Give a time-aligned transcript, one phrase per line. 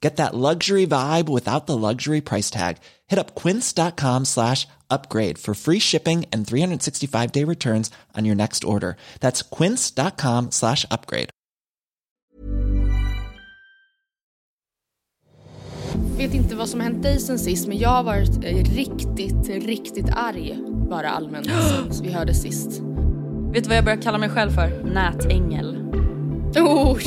[0.00, 2.76] Get that luxury vibe without the luxury price tag.
[3.06, 8.64] Hit up quince.com slash upgrade for free shipping and 365 day returns on your next
[8.64, 8.96] order.
[9.20, 11.30] That's quince.com slash upgrade.
[16.16, 20.10] vet inte vad som hänt dig sen sist men jag har varit eh, riktigt, riktigt
[20.12, 20.58] arg
[20.90, 21.46] bara allmänt
[21.90, 22.80] sen vi hörde sist.
[23.52, 24.84] Vet du vad jag börjar kalla mig själv för?
[24.84, 25.76] Nätängel.
[26.56, 27.02] Oj!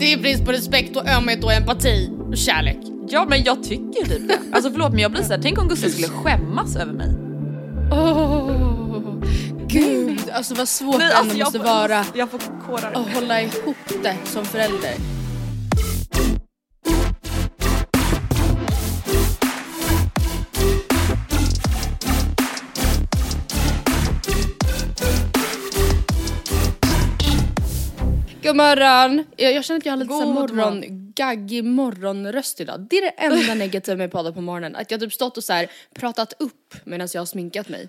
[0.00, 2.78] Det är brist på respekt och ömhet och empati och kärlek.
[3.08, 4.38] Ja men jag tycker typ det.
[4.52, 7.08] Alltså förlåt men jag blir såhär, tänk om Gustav skulle skämmas över mig.
[7.92, 9.14] Åh,
[9.68, 12.38] gud, alltså vad svårt det ändå jag måste får- vara Jag får
[12.96, 14.94] att hålla ihop det som förälder.
[28.50, 29.24] God morgon!
[29.36, 30.84] Jag, jag känner att jag har lite God morgon,
[31.14, 32.86] gaggig morgonröst idag.
[32.90, 34.76] Det är det enda negativa med podda på morgonen.
[34.76, 37.88] Att jag typ stått och så här pratat upp medan jag har sminkat mig.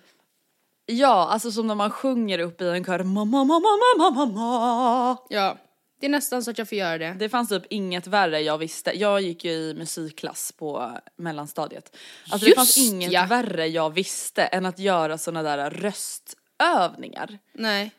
[0.85, 5.17] Ja, alltså som när man sjunger upp i en kör mamma, mamma, mamma, mamma.
[5.29, 5.57] Ja,
[5.99, 7.15] det är nästan så att jag får göra det.
[7.19, 8.91] Det fanns typ inget värre jag visste.
[8.97, 11.97] Jag gick ju i musikklass på mellanstadiet.
[12.29, 13.25] Alltså det Just fanns inget ja.
[13.25, 17.39] värre jag visste än att göra såna där röstövningar.
[17.53, 17.91] Nej.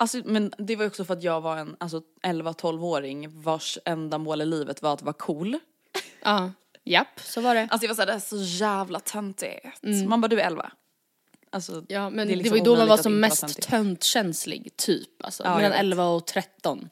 [0.00, 4.42] Alltså, men det var också för att jag var en alltså, 11-12-åring vars enda mål
[4.42, 5.58] i livet var att vara cool.
[6.22, 6.52] Ja,
[6.84, 7.68] japp, så var det.
[7.70, 9.82] Alltså jag var såhär, det är så jävla töntigt.
[10.08, 10.70] Man bara, du är 11.
[11.50, 15.24] Alltså, Ja, men det, liksom var ju då man var som mest töntkänslig, typ.
[15.24, 15.80] Alltså, Ja, mellan vet.
[15.80, 16.90] 11 och 13.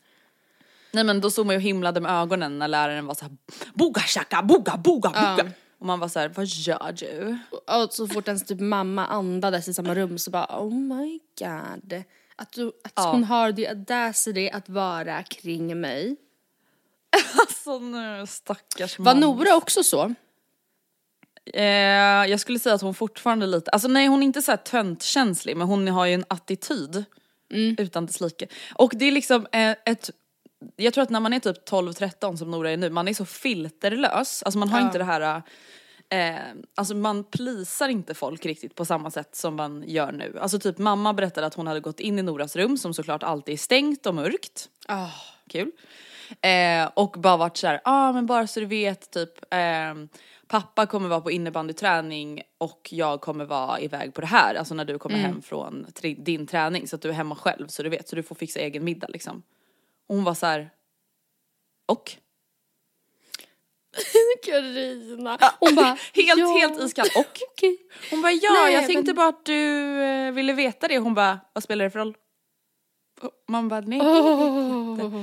[0.92, 3.36] Nej men då stod man ju och himlade med ögonen när läraren var såhär,
[3.74, 5.52] boga shaka, boga, boga, boga.
[5.78, 7.38] Och man var såhär, vad gör du?
[7.50, 12.04] Och så fort ens typ mamma andades i samma rum så bara oh my god.
[12.38, 13.10] Att, du, att Ja.
[13.10, 16.16] hon har the audacity att vara kring mig.
[17.40, 19.20] Alltså nu stackars Var Måns.
[19.24, 20.14] Nora också så?
[21.54, 21.62] Eh,
[22.30, 25.56] jag skulle säga att hon fortfarande lite, alltså nej hon är inte så här töntkänslig
[25.56, 27.04] men hon har ju en attityd
[27.78, 28.46] utan dess like.
[28.74, 30.10] Och det är liksom eh, ett,
[30.76, 33.24] jag tror att när man är typ 12-13 som Nora är nu, man är så
[33.24, 34.86] filterlös, alltså man har Ja.
[34.86, 35.42] inte det här
[36.10, 36.38] Eh,
[36.74, 40.38] alltså man plisar inte folk riktigt på samma sätt som man gör nu.
[40.40, 43.52] Alltså typ mamma berättade att hon hade gått in i Noras rum som såklart alltid
[43.52, 44.68] är stängt och mörkt.
[44.86, 45.10] Ah.
[45.48, 45.72] Kul.
[46.40, 49.94] Eh, och bara varit så här, ja ah, men bara så du vet typ eh,
[50.46, 54.84] pappa kommer vara på innebandyträning och jag kommer vara iväg på det här, alltså när
[54.84, 55.86] du kommer hem från
[56.16, 58.60] din träning så att du är hemma själv så du vet så du får fixa
[58.60, 59.42] egen middag liksom.
[60.06, 60.70] Och hon var så här.
[61.86, 62.16] och?
[64.46, 65.38] Carina.
[65.60, 66.46] Hon bara Helt, ja.
[66.58, 67.38] helt iskall och?
[67.52, 67.78] Okej.
[68.10, 70.98] Hon bara ja, Nej, jag tänkte men- bara att du eh, ville veta det.
[70.98, 72.14] Hon bara, vad spelar det för roll?
[73.48, 74.00] Man bara nej.
[74.00, 75.22] Åh,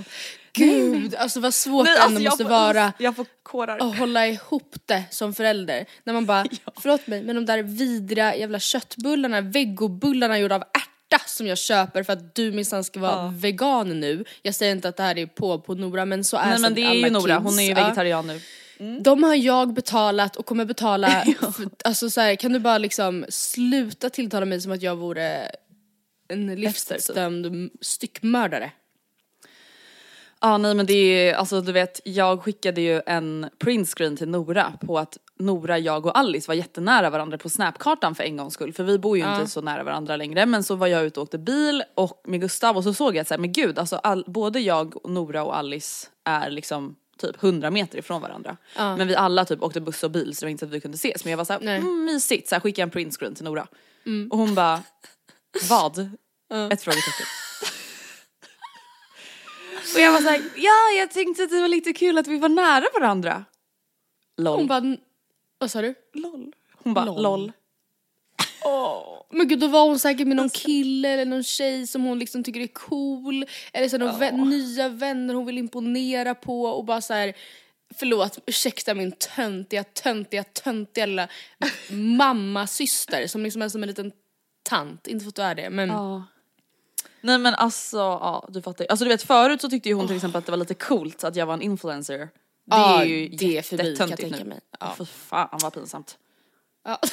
[0.53, 3.77] Gud, alltså vad svårt Nej, det alltså, jag måste får- vara Jag får kårar.
[3.91, 5.85] att hålla ihop det som förälder.
[6.03, 6.45] När man bara,
[6.81, 10.63] förlåt mig, men de där vidriga jävla köttbullarna, vegobullarna gjorda av
[11.13, 13.33] ärta som jag köper för att du minsann ska vara Ja.
[13.35, 14.25] vegan nu.
[14.41, 16.73] Jag säger inte att det här är på på Nora men så är Nej men
[16.73, 17.43] det är ju Nora, kids.
[17.51, 17.83] hon är ju Ja.
[17.83, 18.41] vegetarian nu.
[19.01, 21.07] De har jag betalat och kommer betala,
[21.55, 25.51] för, alltså så här, kan du bara liksom sluta tilltala mig som att jag vore
[26.27, 28.71] en livstidsdömd styckmördare?
[30.41, 34.73] Ja nej men det är alltså du vet jag skickade ju en printscreen till Nora
[34.81, 38.73] på att Nora, jag och Alice var jättenära varandra på snapkartan för en gångs skull.
[38.73, 40.45] För vi bor ju inte så nära varandra längre.
[40.45, 43.21] Men så var jag ute och åkte bil och med Gustav och så såg jag
[43.21, 46.95] att så här, men gud alltså all, både jag, och Nora och Alice är liksom
[47.17, 48.57] typ 100 meter ifrån varandra.
[48.97, 50.81] Men vi alla typ åkte buss och bil så det var inte så att vi
[50.81, 51.23] kunde ses.
[51.25, 53.67] Men jag var såhär, mm, mysigt, så här, skickade en printscreen till Nora.
[54.31, 54.83] Och hon bara,
[55.69, 55.97] vad?
[56.71, 57.25] Ett frågetecken.
[59.95, 62.49] Och jag var såhär, ja jag tänkte att det var lite kul att vi var
[62.49, 63.45] nära varandra.
[64.37, 64.57] LOL.
[64.57, 64.97] Hon bara, "N-
[65.57, 65.95] vad sa du?
[66.13, 66.53] LOL.
[66.83, 67.21] Hon bara LOL.
[67.21, 67.51] LOL.
[69.31, 72.43] Men gud då var hon säkert med någon kille eller någon tjej som hon liksom
[72.43, 73.45] tycker är cool.
[73.73, 77.33] Eller så några vä- nya vänner hon vill imponera på och bara så här.
[77.95, 81.27] Förlåt, ursäkta min töntiga, töntiga, töntiga lilla
[81.89, 84.11] mammasyster som liksom är som en liten
[84.69, 85.07] tant.
[85.07, 86.23] Inte för att du är det men Ja.
[87.25, 88.85] Nej men alltså, ja du fattar.
[88.89, 91.23] Alltså du vet förut så tyckte ju hon till exempel att det var lite coolt
[91.23, 92.17] att jag var en influencer.
[92.17, 92.29] Det
[92.65, 94.49] Ja, är ju det är förbi, kan jag jättetöntigt tänka nu.
[94.49, 94.59] mig.
[94.71, 94.77] Ja.
[94.79, 94.93] Ja.
[94.97, 96.17] För fan vad pinsamt.
[96.85, 96.99] ja.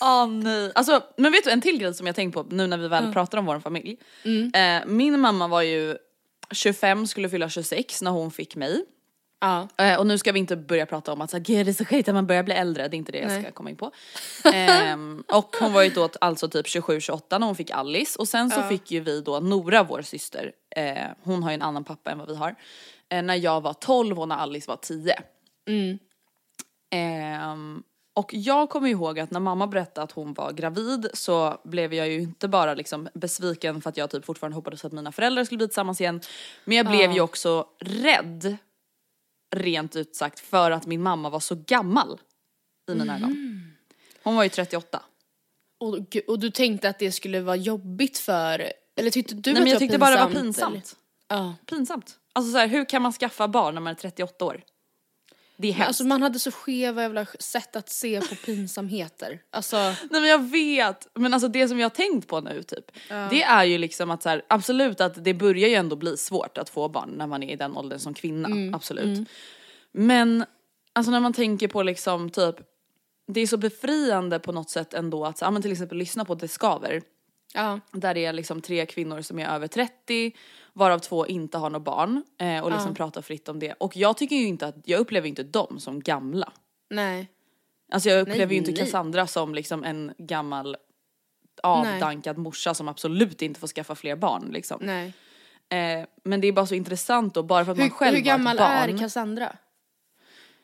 [0.00, 0.72] Åh nej.
[0.74, 3.12] Alltså men vet du en till grej som jag tänkt på nu när vi väl
[3.12, 3.96] pratar om vår familj.
[4.24, 4.52] Mm.
[4.82, 5.96] Eh, min mamma var ju
[6.50, 8.84] 25, skulle fylla 26 när hon fick mig.
[9.40, 9.68] Ja.
[9.78, 11.74] Eh, och nu ska vi inte börja prata om att så här, "Gud, det är
[11.74, 13.42] så skit att man börjar bli äldre, det är inte det jag Nej.
[13.42, 13.90] ska komma in på.
[14.54, 18.50] Ehm, och hon var ju då alltså typ 27-28 när hon fick Alice och sen
[18.50, 22.10] så fick ju vi då Nora, vår syster, eh, hon har ju en annan pappa
[22.10, 22.54] än vad vi har,
[23.08, 25.14] eh, när jag var 12 och när Alice var 10.
[26.90, 27.82] Ehm,
[28.14, 32.08] och jag kommer ihåg att när mamma berättade att hon var gravid så blev jag
[32.08, 35.58] ju inte bara liksom besviken för att jag typ fortfarande hoppades att mina föräldrar skulle
[35.58, 36.20] bli tillsammans igen.
[36.64, 38.56] Men jag blev ju också rädd,
[39.56, 42.20] rent ut sagt, för att min mamma var så gammal
[42.90, 43.62] i mina ögon.
[44.22, 45.02] Hon var ju 38.
[45.80, 49.62] Och, och du tänkte att det skulle vara jobbigt för, eller tyckte du Nej att
[49.62, 50.74] men jag det tyckte var bara det var pinsamt?
[50.74, 50.96] pinsamt.
[51.28, 51.54] Ja.
[51.66, 52.18] Pinsamt.
[52.32, 54.62] Alltså så här, hur kan man skaffa barn när man är 38 år?
[55.56, 55.88] Det är hemskt.
[55.88, 59.40] Alltså man hade så skeva jävla sätt att se på pinsamheter.
[59.50, 59.76] Alltså,
[60.10, 62.84] Nej men jag vet, men alltså det som jag har tänkt på nu typ,
[63.30, 66.58] det är ju liksom att så här, absolut att det börjar ju ändå bli svårt
[66.58, 69.28] att få barn när man är i den åldern som kvinna, absolut.
[69.92, 70.44] Men
[70.92, 72.56] alltså när man tänker på liksom typ,
[73.28, 76.24] det är så befriande på något sätt ändå att, så, ja, men till exempel lyssna
[76.24, 77.02] på Det skaver,
[77.56, 77.80] ja.
[77.92, 80.32] där det är liksom tre kvinnor som är över 30
[80.72, 83.72] varav två inte har något barn eh, och liksom pratar fritt om det.
[83.72, 86.52] Och jag tycker ju inte att, jag upplever inte dem som gamla.
[86.90, 87.28] Nej.
[87.92, 88.80] Alltså jag upplever ju inte nej.
[88.80, 90.76] Cassandra som liksom en gammal
[91.62, 94.78] avdankad morsa som absolut inte får skaffa fler barn liksom.
[94.82, 95.12] Nej.
[95.68, 98.24] Eh, men det är bara så intressant då, bara för att man Hur, själv hur
[98.24, 98.94] gammal var ett barn.
[98.94, 99.56] är Cassandra?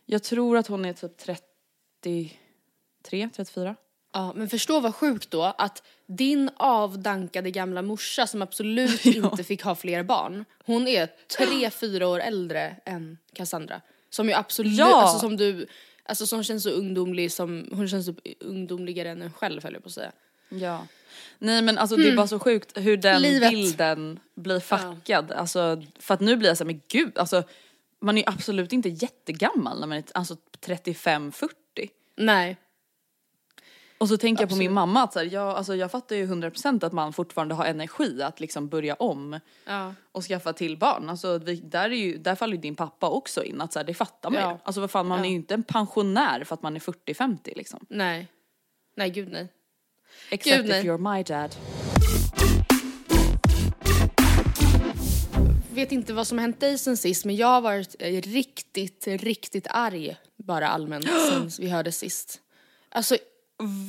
[0.07, 3.77] Jag tror att hon är typ 33, 34.
[4.13, 9.63] Ja, men förstå vad sjukt då att din avdankade gamla morsa som absolut inte fick
[9.63, 13.81] ha fler barn, hon är tre, fyra år äldre än Cassandra.
[14.11, 15.03] Som ju absolut, Ja.
[15.03, 15.67] alltså som du,
[16.05, 19.83] alltså som känns så ungdomlig som, hon känns så ungdomligare än en själv höll jag
[19.83, 20.13] på att säga.
[20.49, 20.87] Ja.
[21.39, 23.33] Nej men alltså det är bara så sjukt hur den Mm.
[23.33, 23.51] Livet.
[23.51, 25.33] bilden blir fackad.
[25.33, 27.43] Alltså för att nu blir jag så här, men gud alltså
[28.01, 30.37] man är ju absolut inte jättegammal när man är alltså
[30.67, 31.49] 35-40.
[32.17, 32.57] Nej.
[34.03, 36.27] Och så tänker jag på min mamma att så här, jag, alltså jag fattar ju
[36.27, 39.95] 100% att man fortfarande har energi att liksom börja om Ja.
[40.13, 41.11] och skaffa till barn.
[41.11, 43.87] Alltså vi, där, är ju, där faller ju din pappa också in att så här,
[43.87, 44.51] det fattar man Ja.
[44.53, 44.57] ju.
[44.65, 47.87] Alltså vad fan man är ju inte en pensionär för att man är 40-50 liksom.
[47.89, 48.29] Nej.
[48.97, 49.49] Nej gud nej.
[50.31, 50.81] Except Gud, nej.
[50.81, 51.55] if you're my dad.
[55.75, 59.67] Vet inte vad som hänt dig sen sist men jag har varit eh, riktigt, riktigt
[59.71, 62.41] arg bara allmänt sen vi hörde sist.
[62.89, 63.17] Alltså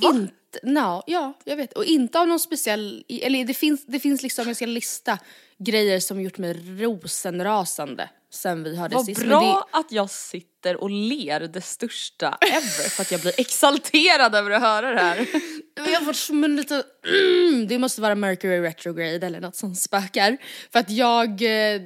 [0.04, 4.24] inte, no, ja jag vet och inte av någon speciell, eller det finns, det finns
[4.24, 5.20] liksom en sån lista
[5.60, 9.20] grejer som gjort mig rosenrasande sen vi hörde Vad sist.
[9.20, 14.36] Men bra att jag sitter och ler det största ever för att jag blir exalterad
[14.36, 15.18] över att höra det här.
[15.18, 15.28] det,
[15.92, 19.76] jag har varit som en liten, mm, det måste vara Mercury retrograde eller något som
[19.76, 20.38] spökar.
[20.72, 21.82] För att jag eh,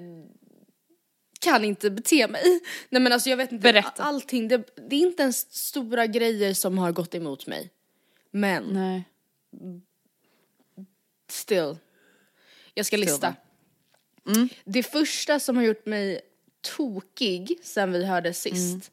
[1.40, 2.44] kan inte bete mig.
[2.90, 4.04] Nej men alltså jag vet inte, Berätta.
[4.04, 7.72] allting, det, det är inte ens stora grejer som har gått emot mig.
[8.38, 9.04] Men Nej.
[11.30, 11.78] still,
[12.74, 13.36] jag ska lista.
[14.64, 16.22] Det första som har gjort mig
[16.62, 18.92] tokig sen vi hörde sist,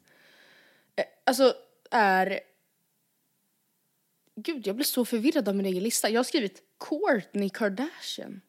[0.95, 1.55] eh, alltså
[1.91, 2.39] är
[4.35, 6.09] Gud, jag blir så förvirrad av min egen lista.
[6.09, 8.41] Jag har skrivit Kourtney Kardashian.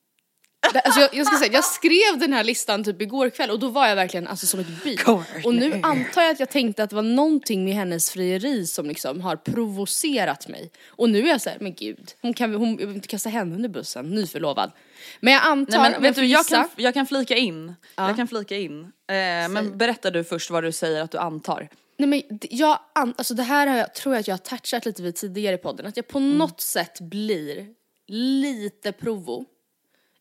[0.75, 3.69] Alltså jag, jag ska säga, jag skrev den här listan typ igår kväll och då
[3.69, 4.99] var jag verkligen alltså som ett bi.
[5.45, 8.87] Och nu antar jag att jag tänkte att det var någonting med hennes frieri som
[8.87, 10.71] liksom har provocerat mig.
[10.89, 13.55] Och nu är jag såhär, men gud, hon kan hon, jag vill inte kasta henne
[13.55, 14.73] under bussen, nyförlovad.
[15.21, 17.75] Men jag antar, Nej men vet du, jag kan, jag kan flika in.
[17.97, 18.81] Jag kan flika in.
[18.81, 21.69] Eh, men berätta du först vad du säger att du antar.
[21.99, 25.03] Nej men jag, alltså det här har jag, tror jag att jag har touchat lite
[25.03, 27.67] vid tidigare i podden, att jag på något sätt blir
[28.07, 29.45] lite provo,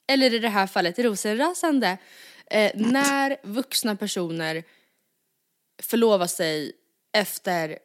[0.07, 1.97] eller i det här fallet rosenrasande,
[2.51, 4.63] eh, när vuxna personer
[5.83, 6.71] förlovar sig
[7.17, 7.79] efter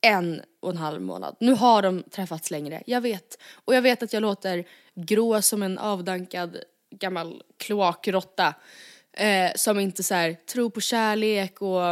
[0.00, 1.36] en och en halv månad.
[1.40, 3.38] Nu har de träffats längre, jag vet.
[3.64, 4.64] Och jag vet att jag låter
[4.94, 6.56] grå som en avdankad
[6.90, 8.54] gammal kloakrotta
[9.12, 11.82] eh, som inte så här, tror på kärlek och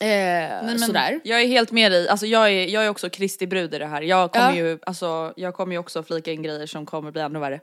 [0.00, 1.20] eh, Men sådär.
[1.24, 3.86] Jag är helt med dig, alltså jag är, jag är också Kristi brud i det
[3.86, 4.02] här.
[4.02, 4.56] Jag kommer Ja.
[4.56, 7.60] ju, alltså jag kommer ju också flika in grejer som kommer bli ännu värre.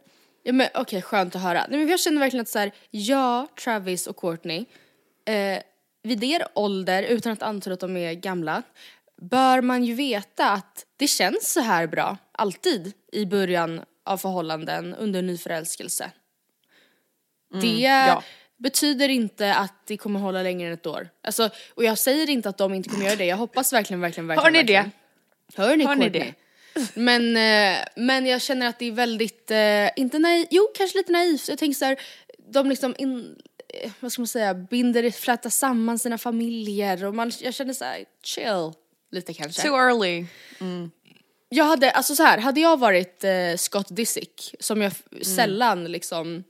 [0.48, 1.66] Ja, men okej, skönt att höra.
[1.70, 4.66] Nej, men jag känner verkligen att så här, ja, Travis och Courtney,
[5.26, 5.60] eh,
[6.04, 8.64] vid er ålder, utan att anta att de är gamla,
[9.22, 14.96] bör man ju veta att det känns så här bra, alltid, i början av förhållanden
[14.96, 16.12] under nyförälskelse.
[17.62, 18.24] det ja.
[18.58, 21.10] betyder inte att det kommer hålla längre än ett år.
[21.24, 24.28] Alltså, och jag säger inte att de inte kommer göra det, jag hoppas verkligen, verkligen,
[24.28, 24.46] verkligen.
[24.56, 24.74] Hör ni det?
[24.74, 24.92] verkligen.
[25.56, 26.34] Hör ni, Hör ni Courtney?
[26.94, 31.12] Men, eh, men jag känner att det är väldigt, eh, inte naivt, jo kanske lite
[31.12, 31.48] naivt.
[31.50, 32.00] Jag tänker så här,
[32.50, 33.36] de liksom, in,
[33.84, 37.86] eh, vad ska man säga, binder, flätar samman sina familjer och man, jag känner så
[37.86, 38.72] här, chill
[39.12, 39.62] lite kanske.
[39.62, 40.26] Too early.
[41.50, 45.24] Jag hade, alltså så här, hade jag varit eh, Scott Disick, som jag Mm.
[45.24, 46.44] sällan liksom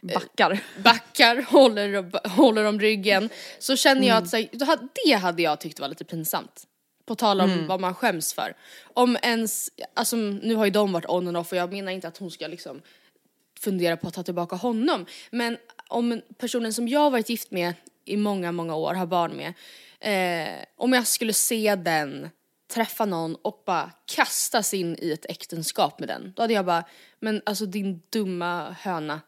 [0.00, 0.60] Backar.
[0.82, 3.28] backar, håller, håller om ryggen,
[3.58, 4.08] så känner Mm.
[4.08, 6.64] jag att så här, det hade jag tyckt var lite pinsamt.
[7.06, 7.66] På tal om Mm.
[7.66, 8.54] vad man skäms för.
[8.82, 12.08] Om ens, alltså nu har ju de varit on and off och jag menar inte
[12.08, 12.82] att hon ska liksom
[13.60, 15.06] fundera på att ta tillbaka honom.
[15.30, 15.56] Men
[15.88, 19.52] om personen som jag varit gift med i många, många år, har barn med.
[20.00, 22.30] Eh, om jag skulle se den
[22.74, 26.32] träffa någon och bara kastas in i ett äktenskap med den.
[26.36, 26.84] Då hade jag bara,
[27.20, 29.20] men alltså din dumma höna.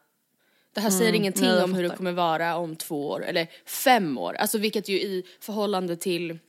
[0.73, 4.33] Det här säger ingenting om hur det kommer vara om två år eller fem år.
[4.33, 6.39] Alltså vilket ju i förhållande till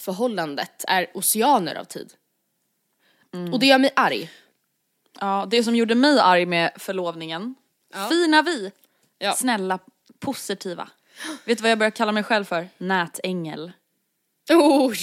[0.00, 2.12] förhållandet är oceaner av tid.
[3.34, 3.52] Mm.
[3.52, 4.30] Och det gör mig arg.
[5.20, 7.54] Ja, det som gjorde mig arg med förlovningen,
[8.10, 8.72] fina vi,
[9.18, 9.32] Ja.
[9.32, 9.78] snälla,
[10.18, 10.88] positiva.
[11.44, 12.68] Vet du vad jag börjar kalla mig själv för?
[12.78, 13.72] Nätängel.
[14.50, 14.96] Oj!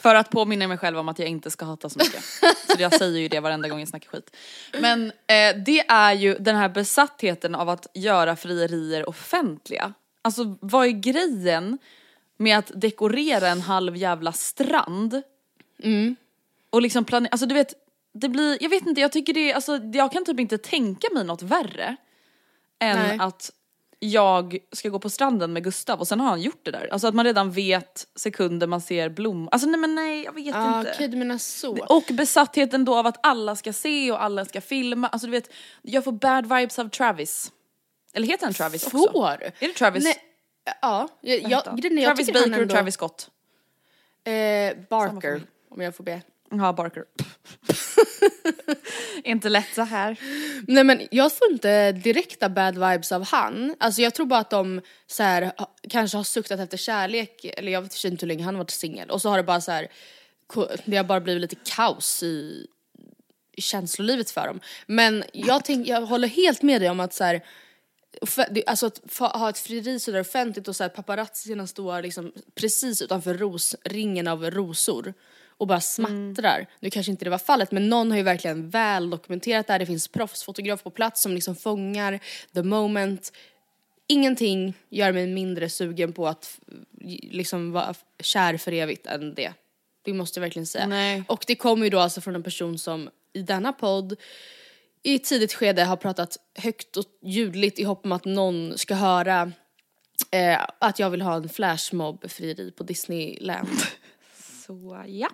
[0.00, 2.24] För att påminna mig själv om att jag inte ska hata så mycket.
[2.76, 4.36] Så jag säger ju det varenda gång jag snackar skit.
[4.80, 9.92] Men eh, det är ju den här besattheten av att göra frierier offentliga.
[10.22, 11.78] Alltså vad är grejen
[12.44, 15.22] med att dekorera en halv jävla strand?
[16.70, 17.74] Och liksom planera, alltså du vet,
[18.14, 21.08] det blir, jag vet inte, jag tycker det är, alltså jag kan typ inte tänka
[21.12, 21.96] mig något värre.
[22.80, 23.18] Än Nej.
[23.20, 23.50] att
[23.98, 26.88] jag ska gå på stranden med Gustav och sen har han gjort det där.
[26.92, 29.48] Alltså att man redan vet sekunder man ser blom.
[29.52, 30.92] Alltså nej men nej, jag vet Ah, inte.
[30.94, 31.84] Okej, du menar så.
[31.88, 35.08] Och besattheten då av att alla ska se och alla ska filma.
[35.08, 37.52] Alltså du vet, jag får bad vibes av Travis.
[38.12, 39.12] Eller heter han Travis också?
[39.12, 39.42] Får?
[39.42, 40.04] Är det Travis?
[40.04, 40.16] Nej,
[40.82, 43.30] ja, jag, jag, är, jag Travis Baker och Travis Scott.
[44.24, 46.22] Eh, Barker, om jag får be.
[46.50, 47.04] Ja, Barker.
[49.24, 50.16] inte lätt så här.
[50.66, 53.74] Nej men jag får inte direkta bad vibes av han.
[53.80, 55.52] Alltså jag tror bara att de så här,
[55.88, 59.10] kanske har suktat efter kärlek, eller jag vet inte hur länge han har varit singel.
[59.10, 59.88] Och så har det bara så här,
[60.84, 62.66] det har bara blivit lite kaos i,
[63.52, 64.60] i känslolivet för dem.
[64.86, 67.44] Men jag, tänk, jag håller helt med dig om att så här,
[68.66, 73.34] Alltså att ha ett frieri sådär offentligt och så här paparazzierna står liksom precis utanför
[73.34, 75.14] ros, ringen av rosor
[75.56, 76.66] och bara smattrar.
[76.80, 79.78] Nu kanske inte det var fallet men någon har ju verkligen väl dokumenterat det här.
[79.78, 82.20] Det finns proffsfotograf på plats som liksom fångar
[82.54, 83.32] the moment.
[84.06, 86.58] Ingenting gör mig mindre sugen på att
[87.22, 89.52] liksom vara kär för evigt än det.
[90.02, 90.86] Det måste jag verkligen säga.
[90.86, 91.22] Nej.
[91.28, 94.16] Och det kommer ju då alltså från en person som i denna podd
[95.04, 98.94] i ett tidigt skede har pratat högt och ljudligt i hopp om att någon ska
[98.94, 99.52] höra
[100.30, 103.68] eh, att jag vill ha en flashmob frieri på Disneyland.
[104.66, 105.28] Så ja.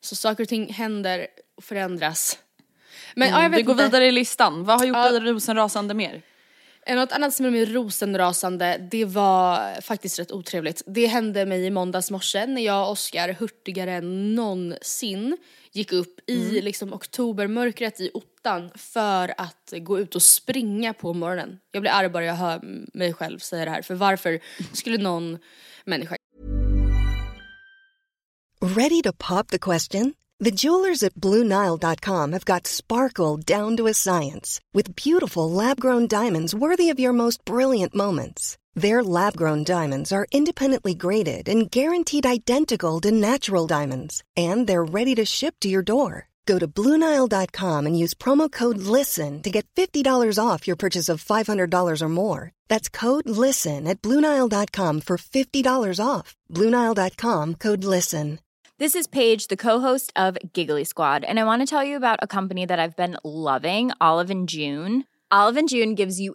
[0.00, 2.38] Så saker och ting händer och förändras.
[3.14, 3.84] Men ja, jag vet Vi går inte.
[3.84, 4.64] vidare i listan.
[4.64, 5.10] Vad har gjort Ja.
[5.10, 6.22] dig rosenrasande mer?
[6.86, 10.82] Eh, Något annat som är mer rosenrasande, det var faktiskt rätt otrevligt.
[10.86, 15.36] Det hände mig i måndags morse när jag och Oskar hurtigare än någonsin
[15.74, 21.58] gick upp i liksom oktobermörkret i ottan för att gå ut och springa på morgonen.
[21.72, 22.60] Jag blir arg bara jag hör
[22.96, 24.40] mig själv säga det här, för varför
[24.72, 25.38] skulle någon
[25.84, 26.16] människa
[28.64, 30.14] Ready to pop the question?
[30.44, 36.06] The jewelers at BlueNile.com have got sparkle down to a science with beautiful lab grown
[36.06, 38.56] diamonds worthy of your most brilliant moments.
[38.74, 44.84] Their lab grown diamonds are independently graded and guaranteed identical to natural diamonds, and they're
[44.84, 46.28] ready to ship to your door.
[46.44, 51.24] Go to BlueNile.com and use promo code LISTEN to get $50 off your purchase of
[51.24, 52.52] $500 or more.
[52.68, 56.36] That's code LISTEN at BlueNile.com for $50 off.
[56.52, 58.40] BlueNile.com code LISTEN.
[58.78, 62.18] This is Paige, the co-host of Giggly Squad, and I want to tell you about
[62.22, 65.04] a company that I've been loving, Olive and June.
[65.30, 66.34] Olive and June gives you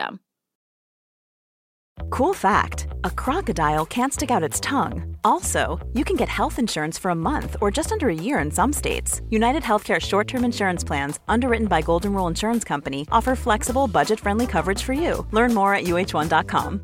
[2.17, 5.15] Cool fact a crocodile can't stick out its tongue.
[5.23, 8.51] Also, you can get health insurance for a month or just under a year in
[8.51, 9.21] some states.
[9.29, 14.19] United Healthcare short term insurance plans, underwritten by Golden Rule Insurance Company, offer flexible, budget
[14.19, 15.25] friendly coverage for you.
[15.31, 16.79] Learn more at uh1.com.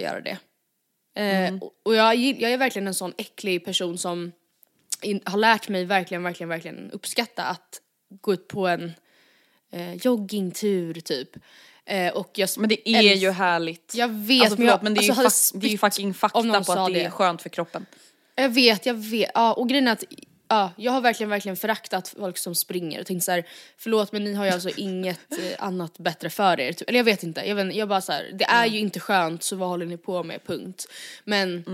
[0.00, 0.38] göra det.
[1.16, 4.32] Eh, och- och jag, gill- jag är verkligen en sån äcklig person som
[5.02, 7.80] in, har lärt mig verkligen, verkligen, verkligen uppskatta att
[8.20, 8.92] gå ut på en
[9.72, 11.36] eh, joggingtur typ.
[11.84, 13.92] Eh, och jag, Men det är ju härligt.
[13.94, 16.14] Jag vet alltså, men, jag, men det är, ju alltså, fuck, det är ju fucking
[16.14, 17.86] fakta på att det är skönt för kroppen.
[18.34, 19.30] Jag vet, jag vet.
[19.34, 20.04] Ja, och grejen är att
[20.48, 23.46] ja, jag har verkligen, verkligen föraktat folk som springer och tänkt så här,
[23.78, 26.72] förlåt men ni har ju alltså inget eh, annat bättre för er.
[26.72, 26.88] Typ.
[26.88, 29.42] Eller jag vet inte, jag, vet, jag bara så här, det är ju inte skönt
[29.42, 30.86] så vad håller ni på med, punkt.
[31.24, 31.64] Men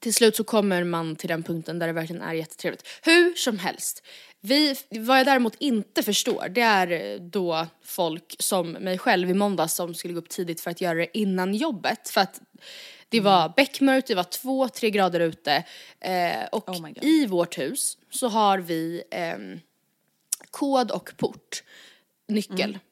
[0.00, 2.88] till slut så kommer man till den punkten där det verkligen är jättetrevligt.
[3.02, 4.02] Hur som helst.
[4.40, 9.34] Vi, vad jag däremot inte förstår det är eh, då folk som mig själv i
[9.34, 12.08] måndags som skulle gå upp tidigt för att göra det innan jobbet.
[12.08, 12.40] För att
[13.08, 15.64] det var beckmörkt, det var två, tre grader ute
[16.00, 19.60] eh, och Oh i vårt hus så har vi ehm,
[20.50, 21.62] kod och port,
[22.28, 22.72] nyckel.
[22.72, 22.89] Ko-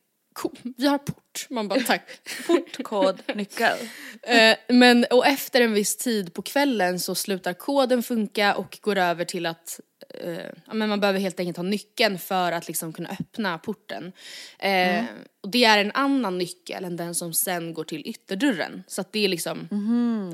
[0.77, 2.03] vi har port, man bara tack.
[2.85, 3.79] Kod, nyckel.
[4.23, 8.99] Eh, men och efter en viss tid på kvällen så slutar koden funka och går
[8.99, 9.81] över till att
[10.25, 10.33] eh,
[10.67, 14.13] ja, men man behöver helt enkelt ha nyckeln för att liksom kunna öppna porten.
[14.59, 15.05] Eh,
[15.41, 18.83] Och det är en annan nyckel än den som sen går till ytterdörren.
[18.87, 19.69] Så att det är liksom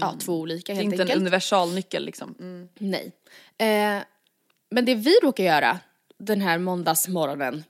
[0.01, 1.21] ja, två olika Det är helt inte en enkelt.
[1.21, 2.35] universal nyckel liksom.
[2.41, 2.69] Mm.
[2.79, 3.13] Nej.
[3.59, 4.03] Eh,
[4.71, 5.79] men det vi råkar göra
[6.19, 7.65] den här måndagsmorgonen,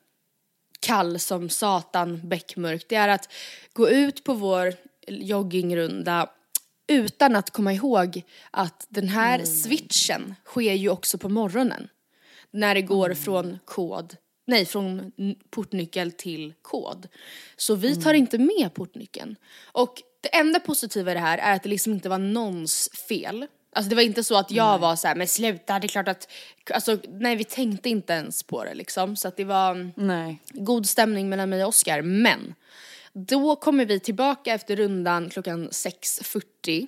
[0.85, 3.33] kall som satan, beckmörk, det är att
[3.73, 4.75] gå ut på vår
[5.09, 6.31] joggingrunda
[6.87, 11.89] utan att komma ihåg att den här switchen sker ju också på morgonen.
[12.51, 14.17] När det går från kod,
[14.47, 15.13] nej från
[15.51, 17.09] portnyckel till kod.
[17.57, 19.37] Så vi tar inte med portnyckeln.
[19.73, 23.47] Och det enda positiva i det här är att det liksom inte var någons fel.
[23.75, 26.09] Alltså det var inte så att jag var så här, men sluta det är klart
[26.09, 26.29] att,
[26.71, 29.17] alltså nej vi tänkte inte ens på det liksom.
[29.17, 30.43] Så att det var Nej.
[30.53, 32.03] god stämning mellan mig och Oskar.
[32.03, 32.55] Men
[33.13, 36.87] då kommer vi tillbaka efter rundan klockan 6.40.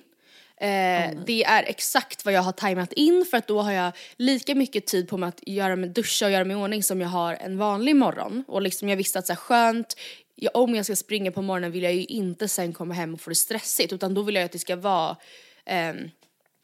[0.59, 4.55] Eh, Det är exakt vad jag har tajmat in för att då har jag lika
[4.55, 7.09] mycket tid på mig att göra mig duscha och göra mig i ordning som jag
[7.09, 8.43] har en vanlig morgon.
[8.47, 9.95] Och liksom jag visste att så här, skönt,
[10.35, 13.21] jag, om jag ska springa på morgonen vill jag ju inte sen komma hem och
[13.21, 15.17] få det stressigt utan då vill jag att det ska vara
[15.65, 16.09] ehm,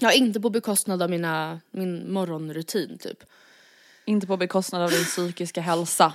[0.03, 3.23] Ja, inte på bekostnad av mina, min morgonrutin typ.
[4.05, 6.13] Inte på bekostnad av din psykiska hälsa.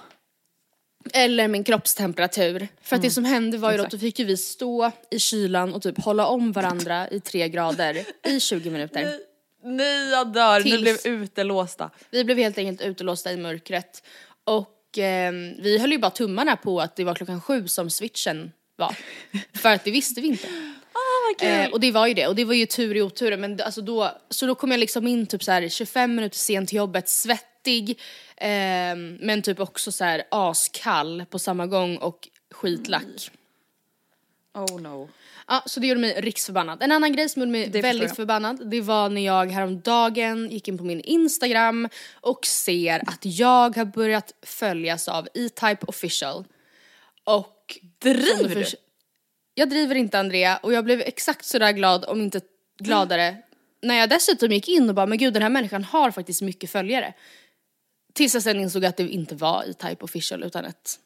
[1.12, 2.68] Eller min kroppstemperatur.
[2.82, 5.74] För att det som hände var ju att då fick ju vi stå i kylan
[5.74, 9.20] och typ hålla om varandra i tre grader i 20 minuter.
[9.64, 11.90] Nej jag dör, ni Tills- blev utelåsta.
[12.10, 14.02] Vi blev helt enkelt utelåsta i mörkret.
[14.44, 18.52] Och eh, vi höll ju bara tummarna på att det var klockan sju som switchen
[18.76, 18.96] var.
[19.54, 20.48] För att det visste vi inte.
[21.66, 23.64] Eh, och det var ju det, och det var ju tur i oturen men det-
[23.64, 26.76] alltså då, så då kom jag liksom in typ så här 25 minuter sent till
[26.78, 28.00] jobbet, svettig
[28.36, 33.30] ehm, men typ också så här askall på samma gång och skitlack.
[34.54, 35.08] Oh no.
[35.48, 36.82] Ja, så det gjorde mig riksförbannad.
[36.82, 40.68] En annan grej som gjorde mig förstår väldigt förbannad, det var när jag häromdagen gick
[40.68, 41.88] in på min Instagram
[42.20, 46.44] och ser att jag har börjat följas av E-Type official.
[47.24, 47.54] Och...
[47.98, 48.64] Driver du?
[49.58, 52.40] Jag driver inte Andrea och jag blev exakt sådär glad, om inte
[52.78, 53.36] gladare,
[53.82, 56.70] när jag dessutom gick in och bara, men gud den här människan har faktiskt mycket
[56.70, 57.12] följare.
[58.12, 60.98] Tills jag sen insåg att det inte var E-Type official utan ett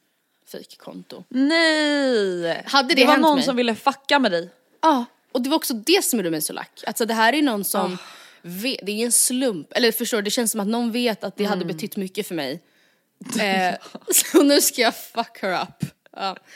[0.53, 1.25] fejkkonto.
[1.29, 2.63] Nej!
[2.67, 3.45] Hade det det var någon mig?
[3.45, 4.51] som ville fucka med dig.
[4.83, 6.85] Ja, och det var också det som gjorde mig så lack.
[6.87, 7.99] Alltså det här är någon som,
[8.43, 11.37] vet, det är en slump, eller förstår du, det känns som att någon vet att
[11.37, 12.61] det hade betytt mycket för mig.
[13.41, 13.75] Eh,
[14.13, 15.85] så nu ska jag fuck her up.
[16.17, 16.37] Ja.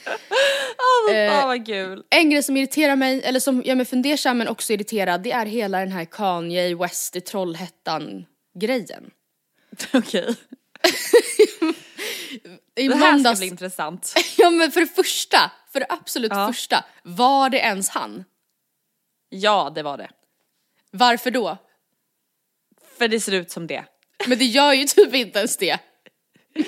[1.12, 2.04] Eh, ah, vad kul.
[2.10, 5.46] En grej som irriterar mig, eller som gör mig fundersam men också irriterad, det är
[5.46, 8.26] hela den här Kanye West i Trollhättan
[8.58, 9.10] grejen.
[9.92, 10.34] Okej.
[12.76, 14.14] I Det här ska måndags- bli intressant.
[14.38, 16.46] Ja men för det första, för det absolut Ja.
[16.52, 18.24] första, var det ens han?
[19.28, 20.10] Ja, det var det.
[20.90, 21.58] Varför då?
[22.98, 23.84] För det ser ut som det.
[24.26, 25.78] Men det gör ju typ inte ens det.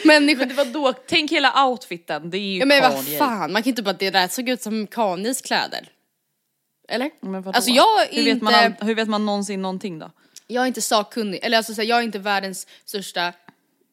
[0.05, 0.39] Människor...
[0.39, 3.63] Men det var då, tänk hela outfiten, det är ju Ja men vad fan, man
[3.63, 5.89] kan inte bara det där såg ut som Kanyes kläder.
[6.89, 7.11] Eller?
[7.21, 7.57] Men vadå?
[7.57, 10.11] Alltså jag är hur, vet man inte- all, hur vet man någonsin någonting då?
[10.47, 13.33] Jag är inte sakkunnig, eller alltså så här, jag är inte världens största,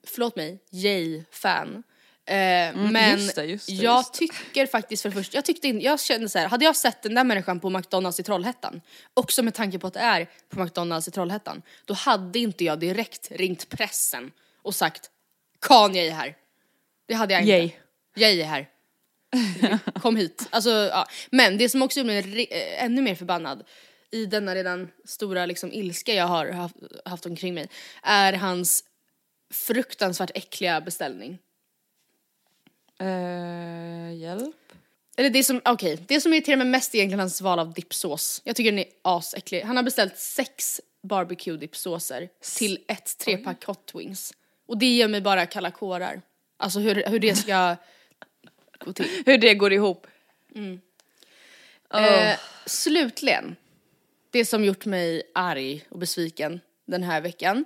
[0.08, 1.84] förlåt mig, Jay-fan.
[2.28, 4.20] Eh, men Mm, just det, just det, jag just det.
[4.20, 7.02] tycker faktiskt för det första, jag tyckte inte, jag kände så här, hade jag sett
[7.02, 8.82] den där människan på McDonalds i Trollhättan,
[9.14, 12.80] också med tanke på att det är på McDonalds i Trollhättan, då hade inte jag
[12.80, 14.32] direkt ringt pressen
[14.62, 15.10] och sagt
[15.68, 16.36] Kanye är här.
[17.08, 17.52] Det hade jag inte.
[17.52, 17.72] Yay.
[18.16, 18.70] Jay är här.
[20.02, 20.48] Kom hit.
[20.50, 21.08] Alltså, ja.
[21.30, 23.64] Men det som också gjorde mig eh, ännu mer förbannad
[24.12, 26.76] i denna redan stora liksom, ilska jag har haft,
[27.06, 27.70] haft omkring mig
[28.04, 28.84] är hans
[29.54, 31.38] fruktansvärt äckliga beställning.
[33.02, 34.56] Uh, hjälp.
[35.18, 38.42] Eller det som, okej, det som irriterar mig mest är egentligen hans val av dippsås.
[38.44, 39.62] Jag tycker den är asäcklig.
[39.62, 44.34] Han har beställt sex barbecue dippsåser till ett trepack hot wings.
[44.68, 46.22] Och det ger mig bara kalla kårar.
[46.58, 47.76] Alltså hur, hur det ska
[48.80, 49.24] gå till.
[49.26, 50.08] Hur det går ihop.
[51.94, 53.56] Eh, slutligen,
[54.32, 57.66] det som gjort mig arg och besviken den här veckan.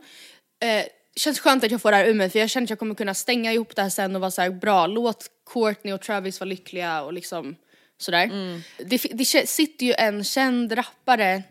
[0.60, 0.86] Eh,
[1.16, 2.96] känns skönt att jag får det här ur mig för jag känner att jag kommer
[2.96, 6.40] kunna stänga ihop det här sen och vara så här bra, låt Courtney och Travis
[6.40, 7.56] vara lyckliga och liksom
[7.98, 8.28] sådär.
[8.78, 11.44] Det, fi- det kä- sitter ju en känd rappare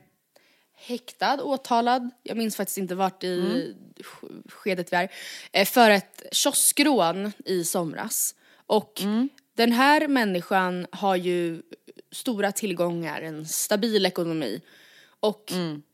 [0.79, 5.09] häktad, åtalad, jag minns faktiskt inte vart i sk- skedet vi är,
[5.53, 8.35] eh, för ett kioskrån i somras.
[8.67, 9.01] Och
[9.55, 11.63] den här människan har ju
[12.11, 14.61] stora tillgångar, en stabil ekonomi.
[15.21, 15.53] Och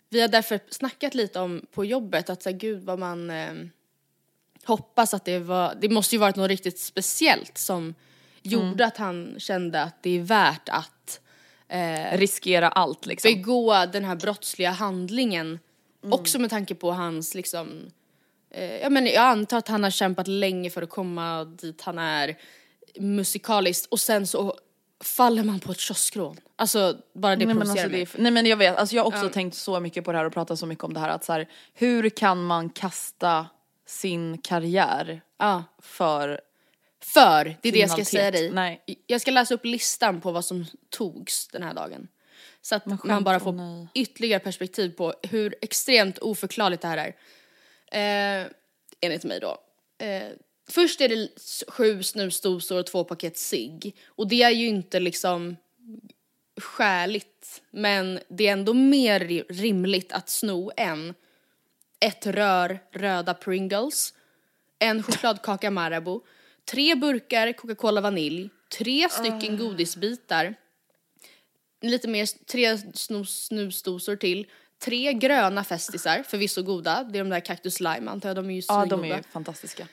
[0.08, 3.54] vi har därför snackat lite om på jobbet att så här, gud vad man eh,
[4.64, 7.94] hoppas att det var, det måste ju varit något riktigt speciellt som
[8.42, 10.90] gjorde att han kände att det är värt att
[12.12, 13.32] Riskera allt liksom.
[13.32, 15.58] begå den här brottsliga handlingen.
[16.10, 17.90] Också med tanke på hans liksom,
[18.50, 21.98] eh, ja men jag antar att han har kämpat länge för att komma dit han
[21.98, 22.36] är
[22.98, 24.58] musikaliskt och sen så
[25.04, 26.36] faller man på ett kioskrån.
[26.56, 28.02] Alltså bara det Nej provocerar alltså, det mig.
[28.02, 30.24] är, nej men jag vet, alltså jag har också tänkt så mycket på det här
[30.24, 33.46] och pratat så mycket om det här att så här, hur kan man kasta
[33.86, 35.64] sin karriär Ja.
[35.82, 36.40] för
[37.04, 38.50] För, det är det jag ska säga dig.
[38.50, 38.82] Nej.
[39.06, 42.08] Jag ska läsa upp listan på vad som togs den här dagen.
[42.62, 43.54] Så att skämt, man bara får
[43.94, 47.14] ytterligare perspektiv på hur extremt oförklarligt det här
[47.92, 48.42] är.
[48.42, 48.46] Eh,
[49.00, 49.58] enligt mig då.
[49.98, 50.28] Eh,
[50.68, 51.28] först är det
[51.68, 53.96] sju snusdosor och två paket cigg.
[54.06, 55.56] Och det är ju inte liksom
[56.60, 57.62] skäligt.
[57.70, 61.14] Men det är ändå mer ri- rimligt att sno än
[62.00, 64.14] ett rör röda Pringles,
[64.78, 66.20] en chokladkaka Marabou,
[66.70, 70.54] tre burkar Coca-Cola vanilj, tre stycken godisbitar,
[71.82, 74.46] lite mer, tre snus, snusdosor till,
[74.84, 78.54] tre gröna festisar, förvisso goda, det är de där Cactus Lime antar jag, de är
[78.54, 79.88] ju Ja de är ju fantastiska.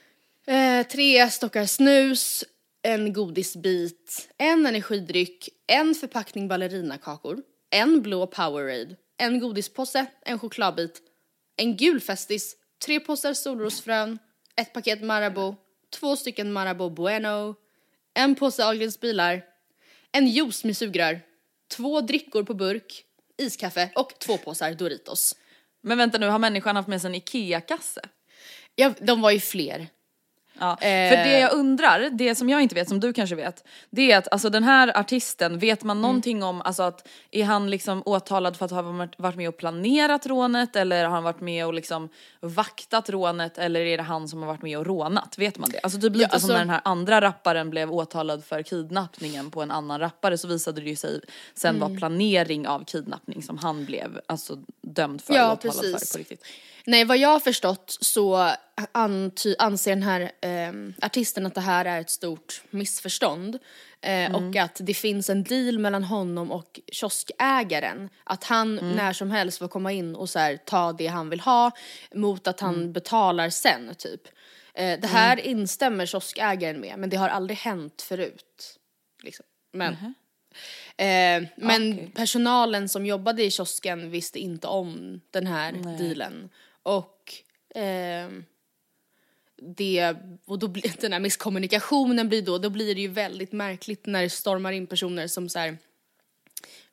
[0.48, 2.44] Eh, tre stockar snus,
[2.82, 11.02] en godisbit, en energidryck, en förpackning ballerinakakor, en blå Powerade, en godispåse, en chokladbit,
[11.58, 12.56] en gul Festis,
[12.86, 14.20] tre påsar solrosfrön,
[14.56, 15.56] ett paket Marabou,
[15.92, 17.56] två stycken Marabou Bueno,
[18.14, 19.44] en påse Ahlgrens bilar,
[20.12, 21.22] en juice med sugrör,
[21.68, 23.06] två drickor på burk,
[23.38, 25.36] iskaffe och två påsar Doritos.
[25.82, 28.02] Men vänta nu, har människan haft med sig en IKEA-kasse?
[28.76, 29.88] Ja, de var ju fler.
[30.62, 31.10] Ja, Eh.
[31.10, 34.18] för det jag undrar, det som jag inte vet, som du kanske vet, det är
[34.18, 35.88] att alltså den här artisten, vet Mm.
[35.88, 38.82] man någonting om, alltså att är han liksom åtalad för att ha
[39.18, 43.80] varit- med och planerat rånet eller har han varit med och liksom vaktat rånet eller
[43.80, 45.38] är det han som har varit med och rånat?
[45.38, 45.80] Vet man det?
[45.80, 49.62] Alltså typ lite alltså- som när den här andra rapparen blev åtalad för kidnappningen på
[49.62, 51.22] en annan rappare så visade det ju sig
[51.54, 51.92] sen Mm.
[51.92, 56.12] var planering av kidnappning som han blev alltså dömd för Ja, och åtalad precis.
[56.12, 56.46] för på riktigt.
[56.86, 58.52] Nej, vad jag har förstått så
[59.58, 63.60] anser den här ehm, artisten att det här är ett stort missförstånd.
[64.02, 68.10] Eh, Och att det finns en deal mellan honom och kioskägaren.
[68.24, 71.40] Att han när som helst får komma in och så här, ta det han vill
[71.40, 71.72] ha
[72.16, 74.22] mot att han betalar sen typ.
[74.74, 78.78] Eh, det här instämmer kioskägaren med, men det har aldrig hänt förut.
[79.24, 79.46] Liksom.
[79.74, 79.94] Men,
[80.98, 82.12] eh, men Okej.
[82.16, 86.50] personalen som jobbade i kiosken visste inte om den här dealen.
[86.84, 87.34] Och
[87.76, 88.46] ehm,
[89.62, 90.16] det,
[90.46, 94.22] och då blir den här misskommunikationen blir då, då blir det ju väldigt märkligt när
[94.22, 95.78] det stormar in personer som så här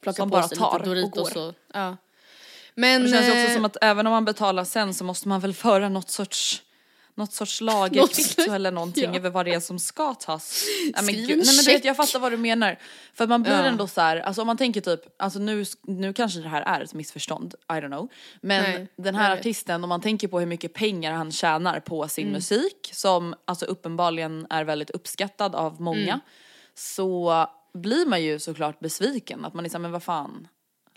[0.01, 1.49] plockar Som på bara sig tar lite och Doritos går.
[1.49, 1.97] och, ja.
[2.75, 5.29] Men, Det känns ju eh, också som att även om man betalar sen så måste
[5.29, 6.63] man väl föra något sorts
[7.19, 9.17] något sorts lagerkvitto eller någonting ja.
[9.17, 10.65] över vad det är som ska tas.
[10.95, 12.79] Nej men, gud, nej, men du vet, jag fattar vad du menar.
[13.15, 13.63] För man blir Ja.
[13.65, 16.81] ändå så här, alltså om man tänker typ, alltså nu, nu kanske det här är
[16.81, 18.09] ett missförstånd, I don't know.
[18.41, 19.41] Men Nej, den här vet.
[19.41, 22.33] artisten, om man tänker på hur mycket pengar han tjänar på sin Mm.
[22.35, 26.21] musik, som alltså uppenbarligen är väldigt uppskattad av många, Mm.
[26.75, 29.45] så blir man ju såklart besviken.
[29.45, 30.49] Att man är såhär, men vad fan.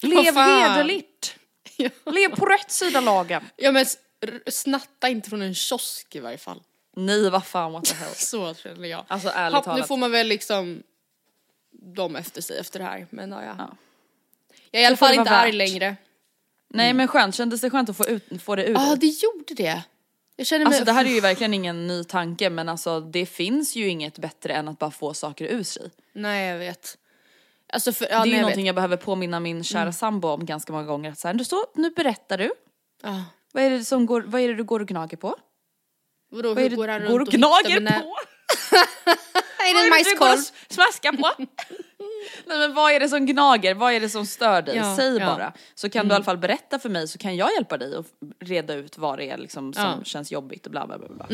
[0.01, 0.61] Vad Lev fan?
[0.71, 1.35] hederligt!
[2.05, 3.43] Lev på rätt sida lagen.
[3.55, 3.85] Ja men
[4.47, 6.61] snatta inte från en kiosk i varje fall.
[6.95, 8.09] Nej vad fan what the hell.
[8.15, 9.05] Så känner jag.
[9.07, 9.87] Alltså ärligt Hopp, nu talat.
[9.87, 10.83] får man väl liksom
[11.71, 13.07] dem efter sig efter det här.
[13.09, 13.55] Men ja, ja.
[13.57, 13.75] Ja.
[14.71, 15.55] Jag är i alla fall inte arg värt.
[15.55, 15.95] längre.
[16.67, 18.97] Nej men skönt, kändes det skönt att få, ut, få det ur Ja dig?
[18.97, 19.81] det gjorde det.
[20.35, 20.67] Jag känner mig...
[20.67, 24.17] Alltså det här är ju verkligen ingen ny tanke men alltså det finns ju inget
[24.17, 25.91] bättre än att bara få saker ur sig.
[26.13, 26.97] Nej jag vet.
[27.73, 28.67] Alltså för, ja, det är ju jag någonting vet.
[28.67, 31.11] jag behöver påminna min kära sambo om ganska många gånger.
[31.11, 32.51] Att så här, du så, nu berättar du.
[33.03, 33.23] Ja.
[33.53, 35.35] Vad är, det som går, vad är det du går och gnager på?
[36.31, 38.15] Vadå, Vad är det går han runt går och hittar gnager nä- på?
[39.63, 40.57] Är det Vad en är det du går och majskolv?
[40.69, 41.43] smaskar på?
[42.45, 43.73] Nej men vad är det som gnager?
[43.75, 44.75] Vad är det som stör dig?
[44.75, 45.15] Ja, Säg ja.
[45.15, 45.27] Mm.
[45.27, 45.53] bara.
[45.75, 48.05] Så kan du i alla fall berätta för mig så kan jag hjälpa dig att
[48.39, 49.91] reda ut vad det är liksom som Ja.
[49.93, 50.03] Mm.
[50.03, 51.07] känns jobbigt och bla bla bla.
[51.07, 51.27] bla.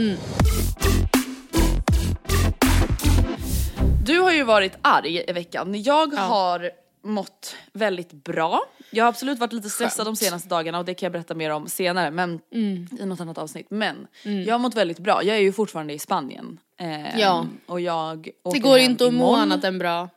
[4.06, 5.82] Du har ju varit arg i veckan.
[5.84, 6.71] Jag har
[7.08, 8.60] mått väldigt bra.
[8.91, 11.50] Jag har absolut varit lite stressad de senaste dagarna och det kan jag berätta mer
[11.52, 12.88] om senare men Mm.
[13.00, 13.67] i något annat avsnitt.
[13.70, 15.24] Men jag har mått väldigt bra.
[15.24, 16.60] Jag är ju fortfarande i Spanien.
[16.80, 17.46] Eh, Ja.
[17.65, 20.10] Och jag Det går inte att må annat än bra.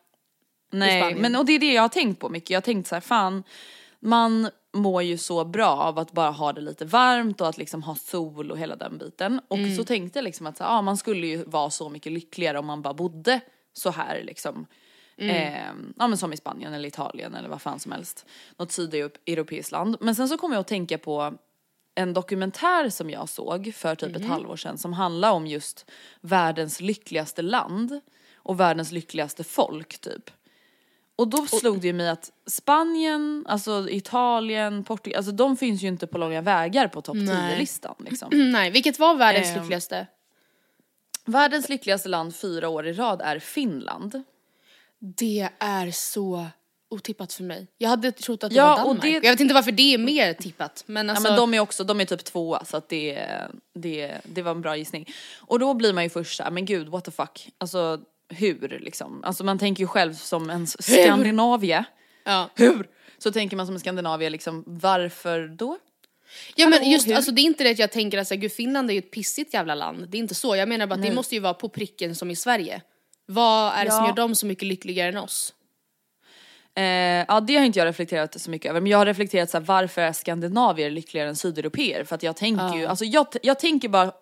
[0.72, 2.50] Nej, men och det är det jag har tänkt på mycket.
[2.50, 3.42] Jag har tänkt så här, fan,
[4.00, 7.82] man mår ju så bra av att bara ha det lite varmt och att liksom
[7.82, 9.40] ha sol och hela den biten.
[9.48, 9.76] Och Mm.
[9.76, 12.58] så tänkte jag liksom att så här, ja, man skulle ju vara så mycket lyckligare
[12.58, 13.40] om man bara bodde
[13.72, 14.66] så här liksom.
[15.20, 15.36] Mm.
[15.36, 18.26] Eh, ja men som i Spanien eller Italien eller vad fan som helst.
[18.58, 19.96] Något sydeuropeiskt land.
[20.00, 21.34] Men sen så kom jag att tänka på
[21.94, 24.22] en dokumentär som jag såg för typ Mhm.
[24.22, 28.00] ett halvår sedan som handlar om just världens lyckligaste land
[28.34, 30.30] och världens lyckligaste folk typ.
[31.16, 35.88] Och då slog det ju mig att Spanien, alltså Italien, Portugal, alltså de finns ju
[35.88, 37.54] inte på långa vägar på topp Nej.
[37.54, 38.28] 10-listan liksom.
[38.52, 40.06] Nej, vilket var världens Ehm, lyckligaste?
[41.24, 44.22] Världens lyckligaste land fyra år i rad är Finland.
[45.00, 46.46] Det är så
[46.90, 47.66] otippat för mig.
[47.78, 49.02] Jag hade trott att det Ja, var Danmark.
[49.02, 50.82] det- Jag vet inte varför det är mer tippat.
[50.86, 53.26] Men alltså, ja men de är också, de är typ tvåa så att det,
[53.74, 55.08] det, det var en bra gissning.
[55.40, 59.24] Och då blir man ju först såhär, men gud what the fuck, alltså hur liksom?
[59.24, 61.84] Alltså man tänker ju själv som en Skandinavie.
[62.24, 62.50] ja.
[62.56, 62.88] Hur?
[63.18, 65.78] Så tänker man som en Skandinavie liksom, varför då?
[66.56, 67.14] Ja men just hur?
[67.14, 68.98] alltså det är inte det att jag tänker att så här, gud Finland är ju
[68.98, 70.08] ett pissigt jävla land.
[70.08, 70.56] Det är inte så.
[70.56, 71.14] Jag menar bara att det Nej.
[71.14, 72.82] måste ju vara på pricken som i Sverige.
[73.30, 74.08] Vad är det som Ja.
[74.08, 75.54] gör dem så mycket lyckligare än oss?
[76.74, 76.84] Eh,
[77.28, 79.64] ja det har inte jag reflekterat så mycket över men jag har reflekterat så här,
[79.64, 82.04] varför är skandinavier lyckligare än sydeuropeer?
[82.04, 84.12] För att jag tänker ju, alltså jag, jag tänker bara,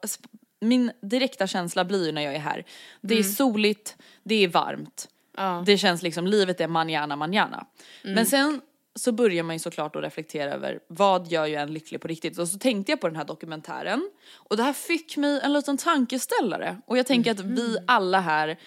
[0.60, 2.64] min direkta känsla blir ju när jag är här,
[3.00, 5.62] det är soligt, det är varmt, Ja.
[5.66, 7.66] det känns liksom, livet är manjana manjana.
[8.04, 8.60] Men sen
[8.94, 12.38] så börjar man ju såklart att reflektera över vad gör ju en lycklig på riktigt?
[12.38, 15.76] Och så tänkte jag på den här dokumentären och det här fick mig en liten
[15.76, 18.58] tankeställare och jag tänker att vi alla här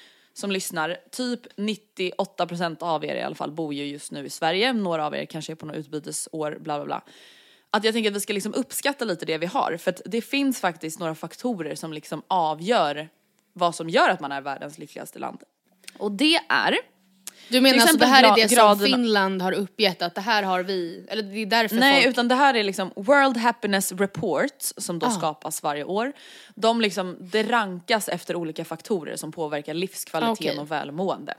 [0.41, 4.73] som lyssnar, typ 98% av er i alla fall bor ju just nu i Sverige,
[4.73, 7.01] några av er kanske är på något utbytesår, bla bla bla.
[7.71, 10.21] Att jag tänker att vi ska liksom uppskatta lite det vi har för att det
[10.21, 13.09] finns faktiskt några faktorer som liksom avgör
[13.53, 15.43] vad som gör att man är världens lyckligaste land.
[15.97, 16.77] Och det är
[17.51, 20.63] du menar alltså det här är det som Finland har uppgett att det här har
[20.63, 22.13] vi, eller det är därför Nej folk...
[22.13, 26.13] utan det här är liksom World Happiness Report som då skapas varje år.
[26.55, 30.59] De liksom, det rankas efter olika faktorer som påverkar livskvaliteten Okej.
[30.59, 31.33] och välmående.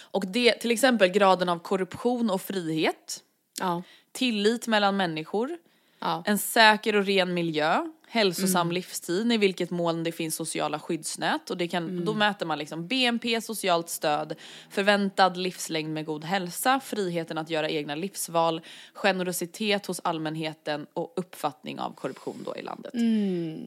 [0.00, 3.20] Och det, till exempel graden av korruption och frihet,
[3.60, 3.82] Ja.
[4.12, 5.56] tillit mellan människor,
[6.00, 6.22] Ja.
[6.26, 11.56] en säker och ren miljö, hälsosam livsstil, i vilket mån det finns sociala skyddsnät och
[11.56, 14.34] det kan, då mäter man liksom BNP, socialt stöd,
[14.70, 18.60] förväntad livslängd med god hälsa, friheten att göra egna livsval,
[18.94, 22.92] generositet hos allmänheten och uppfattning av korruption då i landet.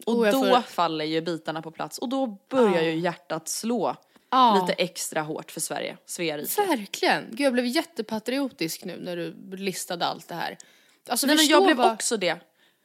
[0.05, 3.49] Och Oh, jag då får- faller ju bitarna på plats och då börjar ju hjärtat
[3.49, 3.95] slå
[4.29, 4.61] Ja.
[4.67, 6.61] lite extra hårt för Sverige, Svea rike.
[6.67, 7.23] Verkligen.
[7.29, 10.57] Gud jag blev jättepatriotisk nu när du listade allt det här.
[11.09, 12.39] Alltså Nej men jag blev vad också det.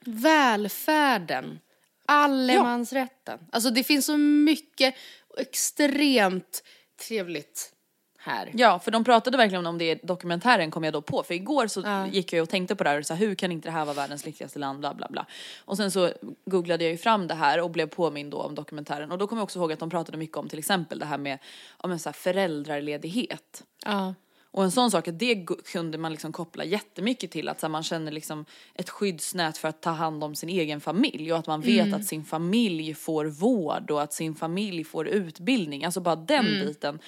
[0.04, 1.60] Välfärden
[2.06, 3.38] Allemansrätten.
[3.52, 4.94] Alltså det finns så mycket
[5.38, 6.62] extremt
[7.08, 7.72] trevligt
[8.18, 8.50] här.
[8.54, 11.22] Ja, för de pratade verkligen om det i dokumentären kom jag då på.
[11.22, 13.68] För igår så gick jag och tänkte på det här och här, hur kan inte
[13.68, 15.26] det här vara världens lyckligaste land, bla bla bla.
[15.64, 16.12] Och sen så
[16.44, 19.12] googlade jag ju fram det här och blev påmind då om dokumentären.
[19.12, 21.18] Och då kommer jag också ihåg att de pratade mycket om till exempel det här
[21.18, 21.38] med
[21.76, 23.62] om en så här föräldraledighet.
[23.84, 24.14] Ja.
[24.52, 27.70] Och en sån sak, att det kunde man liksom koppla jättemycket till att så här,
[27.70, 31.46] man känner liksom ett skyddsnät för att ta hand om sin egen familj och att
[31.46, 36.16] man vet att sin familj får vård och att sin familj får utbildning, alltså bara
[36.16, 36.98] den biten.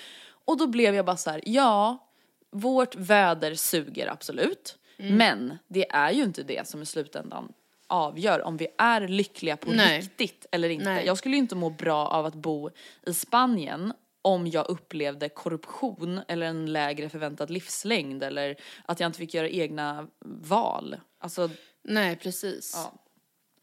[0.44, 2.08] Och då blev jag bara så här, ja,
[2.50, 7.52] vårt väder suger absolut, men det är ju inte det som i slutändan
[7.86, 10.00] avgör om vi är lyckliga på Nej.
[10.00, 10.84] riktigt eller inte.
[10.84, 11.06] Nej.
[11.06, 12.70] Jag skulle ju inte må bra av att bo
[13.06, 13.92] i Spanien
[14.24, 19.48] om jag upplevde korruption eller en lägre förväntad livslängd eller att jag inte fick göra
[19.48, 20.96] egna val.
[21.20, 21.50] Alltså,
[21.84, 22.72] Nej, precis.
[22.74, 23.00] Ja.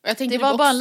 [0.03, 0.77] Jag tänker Det var typ bara en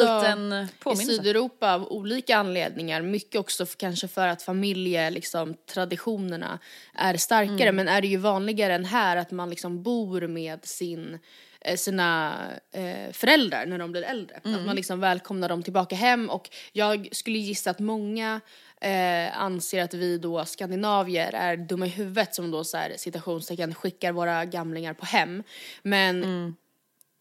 [0.49, 1.13] liten I påminnelse.
[1.17, 6.59] Sydeuropa av olika anledningar, mycket också för, kanske för att familje, liksom, traditionerna
[6.95, 7.77] är starkare, Mm.
[7.77, 11.19] men är det ju vanligare än här att man liksom bor med sin
[11.61, 12.39] eh, sina
[12.73, 14.37] eh, föräldrar när de blir äldre.
[14.37, 14.67] Att Mm.
[14.67, 18.41] man liksom välkomnar dem tillbaka hem och jag skulle gissa att många
[18.81, 23.75] eh, anser att vi då skandinavier är dumma i huvudet som då så här, citationstecken
[23.75, 25.43] skickar våra gamlingar på hem.
[25.83, 26.57] Men Mm.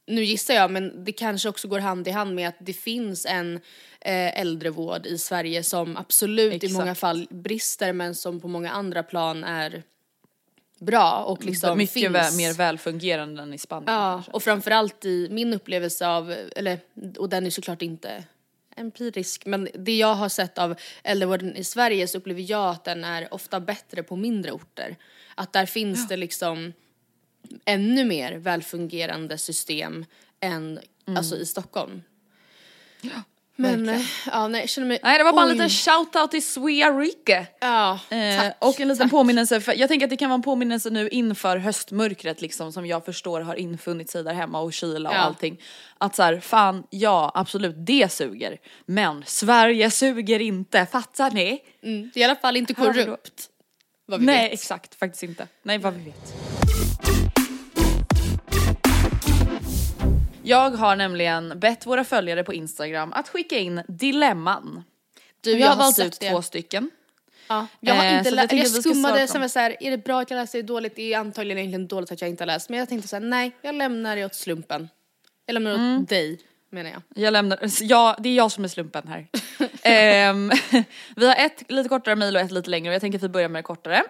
[0.08, 3.26] nu gissar jag, men det kanske också går hand i hand med att det finns
[3.26, 3.56] en
[4.02, 6.74] eh, äldrevård i Sverige som absolut i Exakt.
[6.74, 9.84] många fall brister men som på många andra plan är
[10.80, 12.15] bra och liksom mycket finns.
[12.15, 14.32] vä- mer välfungerande än i Spanien Ja, kanske.
[14.32, 16.80] och framförallt i min upplevelse av, eller,
[17.17, 18.24] och den är såklart inte
[18.80, 23.04] empirisk, men det jag har sett av äldrevården i Sverige så upplever jag att den
[23.04, 24.98] är ofta bättre på mindre orter.
[25.36, 26.74] Att där finns det liksom
[27.65, 30.06] ännu mer välfungerande system
[30.39, 32.02] än alltså i Stockholm.
[33.60, 35.00] Men, eh, ja nej, jag känner mig...
[35.04, 35.54] Nej det var bara en Oj.
[35.54, 37.48] liten shoutout till Svea Rike.
[37.62, 38.56] Ja, Eh, tack.
[38.60, 41.58] och en liten påminnelse, för, jag tänker att det kan vara en påminnelse nu inför
[41.58, 45.19] höstmörkret liksom som jag förstår har infunnit sig där hemma och kyla och Ja.
[45.19, 45.62] allting.
[45.98, 48.58] Att så här, fan ja absolut det suger.
[48.86, 51.60] Men Sverige suger inte, fattar ni?
[51.84, 53.50] Mm, det är i alla fall inte korrupt.
[54.08, 54.54] Vad vi Nej vet.
[54.54, 55.48] exakt, faktiskt inte.
[55.63, 56.34] Nej vad vi vet.
[60.50, 64.84] Jag har nämligen bett våra följare på Instagram att skicka in dilemman.
[65.42, 66.30] Du, jag har valt ut det.
[66.30, 66.90] två stycken.
[67.48, 69.92] Ja, jag har Eh, inte så läst, jag jag skummade, sen var jag såhär, är
[69.92, 70.96] det bra att jag läser det dåligt?
[70.96, 73.52] Det är antagligen egentligen dåligt att jag inte har läst, men jag tänkte såhär, nej,
[73.62, 74.90] jag lämnar det åt slumpen.
[75.46, 76.02] Jag lämnar det Mm.
[76.04, 77.02] åt dig, menar jag.
[77.24, 79.28] Jag lämnar, ja det är jag som är slumpen här.
[79.84, 80.52] Ehm,
[81.16, 83.30] vi har ett lite kortare mejl och ett lite längre och jag tänker att vi
[83.30, 84.04] börjar med det kortare.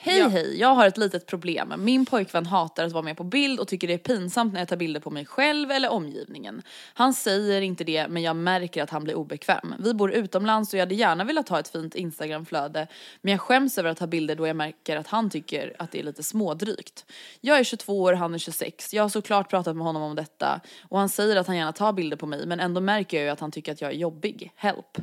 [0.00, 0.28] Hej Ja.
[0.28, 1.74] hej, jag har ett litet problem.
[1.78, 4.68] Min pojkvän hatar att vara med på bild och tycker det är pinsamt när jag
[4.68, 6.62] tar bilder på mig själv eller omgivningen.
[6.94, 9.74] Han säger inte det men jag märker att han blir obekväm.
[9.78, 12.86] Vi bor utomlands och jag hade gärna velat ha ett fint instagramflöde
[13.20, 15.98] men jag skäms över att ta bilder då jag märker att han tycker att det
[16.00, 17.06] är lite smådrygt.
[17.40, 18.94] Jag är 22 år, han är 26.
[18.94, 21.92] Jag har såklart pratat med honom om detta och han säger att han gärna tar
[21.92, 24.52] bilder på mig men ändå märker jag ju att han tycker att jag är jobbig.
[24.56, 24.98] Help.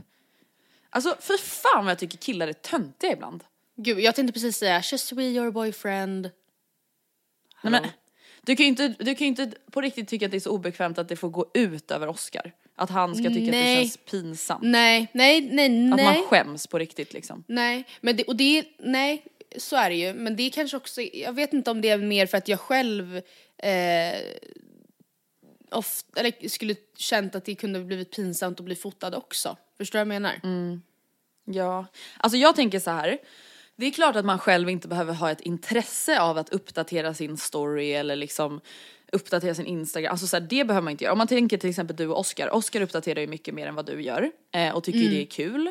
[0.90, 3.44] Alltså fy fan vad jag tycker killar är töntiga ibland.
[3.76, 6.30] Gud, jag tänkte precis säga, just we your boyfriend.
[7.64, 7.84] Nej, men,
[8.42, 10.98] du kan ju inte, du kan inte på riktigt tycka att det är så obekvämt
[10.98, 12.54] att det får gå ut över Oscar.
[12.76, 13.76] Att han ska tycka att det Nej.
[13.76, 14.64] känns pinsamt.
[14.64, 16.06] Nej, nej, nej, Att nej.
[16.06, 17.44] man skäms på riktigt liksom.
[17.48, 19.26] Nej, men det, och det nej,
[19.58, 20.14] så är det ju.
[20.14, 22.60] Men det är kanske också, jag vet inte om det är mer för att jag
[22.60, 23.22] själv
[23.58, 24.20] eh,
[25.72, 29.58] ofta, eller skulle känt att det kunde blivit pinsamt att bli fotad också.
[29.78, 30.40] Förstår du vad jag menar?
[30.44, 30.82] Mm.
[31.46, 31.86] Ja,
[32.18, 33.18] alltså jag tänker så här.
[33.76, 37.38] Det är klart att man själv inte behöver ha ett intresse av att uppdatera sin
[37.38, 38.62] story eller liksom
[39.12, 40.12] uppdatera sin Instagram.
[40.12, 41.12] Alltså så här, det behöver man inte göra.
[41.12, 42.56] Om man tänker till exempel du och Oscar.
[42.56, 45.26] Oscar uppdaterar ju mycket mer än vad du gör eh, och tycker ju det är
[45.26, 45.68] kul.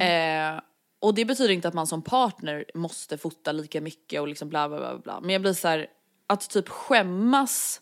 [0.00, 0.60] Eh,
[1.00, 4.68] och det betyder inte att man som partner måste fota lika mycket och liksom bla
[4.68, 5.20] bla bla bla.
[5.20, 5.86] Men jag blir så här
[6.26, 7.80] att typ skämmas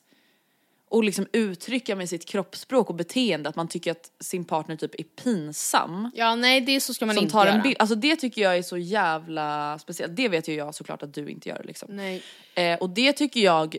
[0.91, 4.95] och liksom uttrycka med sitt kroppsspråk och beteende att man tycker att sin partner typ
[5.01, 7.57] är pinsam Ja, nej, det så ska man som inte tar göra.
[7.57, 7.77] en bild.
[7.79, 10.17] Alltså det tycker jag är så jävla speciellt.
[10.17, 11.97] Det vet ju jag såklart att du inte gör liksom.
[11.97, 12.23] Nej.
[12.55, 13.77] Eh, och det tycker jag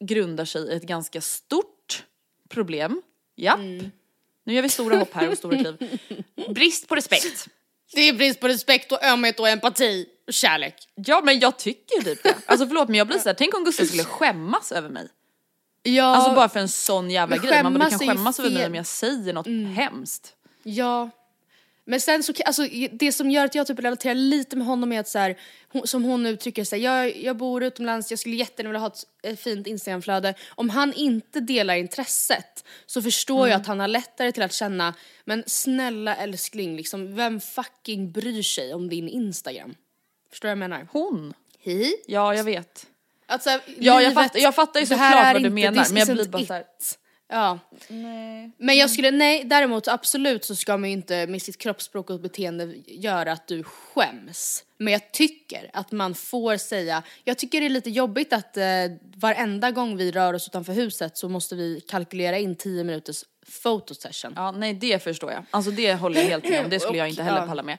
[0.00, 2.04] grundar sig i ett ganska stort
[2.48, 3.02] problem.
[3.34, 3.54] Ja.
[3.54, 3.90] Mm.
[4.44, 5.98] Nu gör vi stora hopp här och stora kliv.
[6.54, 7.48] Brist på respekt.
[7.94, 10.74] Det är brist på respekt och ömhet och empati och kärlek.
[10.94, 12.34] Ja men jag tycker typ det.
[12.46, 15.08] Alltså förlåt men jag blir såhär, tänk om Gustav skulle skämmas över mig.
[15.86, 17.62] Ja, Alltså bara för en sån jävla grej.
[17.62, 20.34] Man bara, kan skämmas över mig om jag säger något hemskt.
[20.62, 21.10] ja.
[21.86, 25.00] Men sen så, alltså det som gör att jag typ relaterar lite med honom är
[25.00, 28.68] att så här, hon, som hon uttrycker sig, jag, jag bor utomlands, jag skulle jättegärna
[28.70, 30.34] vilja ha ett, ett fint Instagramflöde.
[30.48, 34.94] Om han inte delar intresset så förstår jag att han har lättare till att känna,
[35.24, 39.74] men snälla älskling, liksom, vem fucking bryr sig om din Instagram?
[40.30, 40.88] Förstår du vad jag menar?
[40.92, 41.34] Hon?
[41.58, 41.94] Hi?
[42.06, 42.86] Ja, jag vet.
[43.34, 46.08] Att så här, Ja, jag fattar- jag fattar ju såklart vad du menar, men jag
[46.08, 46.48] blir bara it.
[46.48, 46.64] så här-
[47.28, 47.58] Ja.
[48.58, 52.20] Men jag skulle, nej däremot absolut så ska man ju inte med sitt kroppsspråk och
[52.20, 54.64] beteende göra att du skäms.
[54.78, 58.64] Men jag tycker att man får säga, jag tycker det är lite jobbigt att eh,
[59.16, 63.24] varenda gång vi rör oss utanför huset så måste vi kalkulera in 10 minuters
[63.62, 64.32] photosession.
[64.36, 65.44] Ja, nej det förstår jag.
[65.50, 67.78] Alltså det håller jag helt med om, det skulle jag inte heller palla med.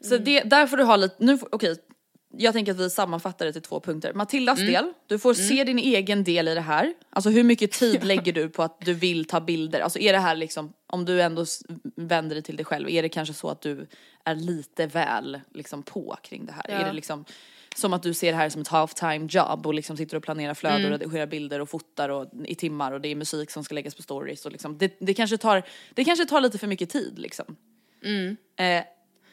[0.00, 1.76] Så det, där får du ha lite, nu, okej.
[2.36, 4.12] Jag tänker att vi sammanfattar det till två punkter.
[4.12, 6.94] Matildas del, du får se din egen del i det här.
[7.10, 9.80] Alltså hur mycket tid lägger du på att du vill ta bilder?
[9.80, 11.44] Alltså är det här liksom, om du ändå
[11.96, 13.86] vänder dig till dig själv, är det kanske så att du
[14.24, 16.64] är lite väl liksom på kring det här?
[16.68, 16.74] Ja.
[16.74, 17.24] Är det liksom
[17.76, 20.22] som att du ser det här som ett half time job och liksom sitter och
[20.22, 23.64] planerar flöden och redigerar bilder och fotar och, i timmar och det är musik som
[23.64, 25.62] ska läggas på stories och liksom det, det, kanske, tar,
[25.94, 27.56] det kanske tar lite för mycket tid liksom.
[28.56, 28.84] Eh,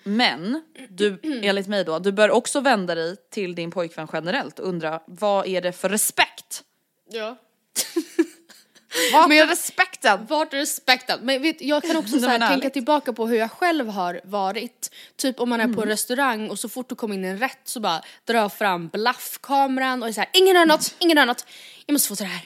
[0.07, 4.67] men du, enligt mig då, du bör också vända dig till din pojkvän generellt och
[4.67, 6.63] undra vad är det för respekt?
[7.11, 7.37] Ja.
[9.13, 10.25] Vart Men är respekten?
[10.25, 11.19] Vart är respekten?
[11.23, 12.73] Men vet, jag kan också så här, tänka ärligt.
[12.73, 14.91] tillbaka på hur jag själv har varit.
[15.15, 15.75] Typ om man är Mm.
[15.75, 18.39] på en restaurang och så fort du kommer in i en rätt så bara drar
[18.39, 21.45] jag fram blaffkameran och är så här, ingen hör något, ingen hör något,
[21.85, 22.43] jag måste få till det här.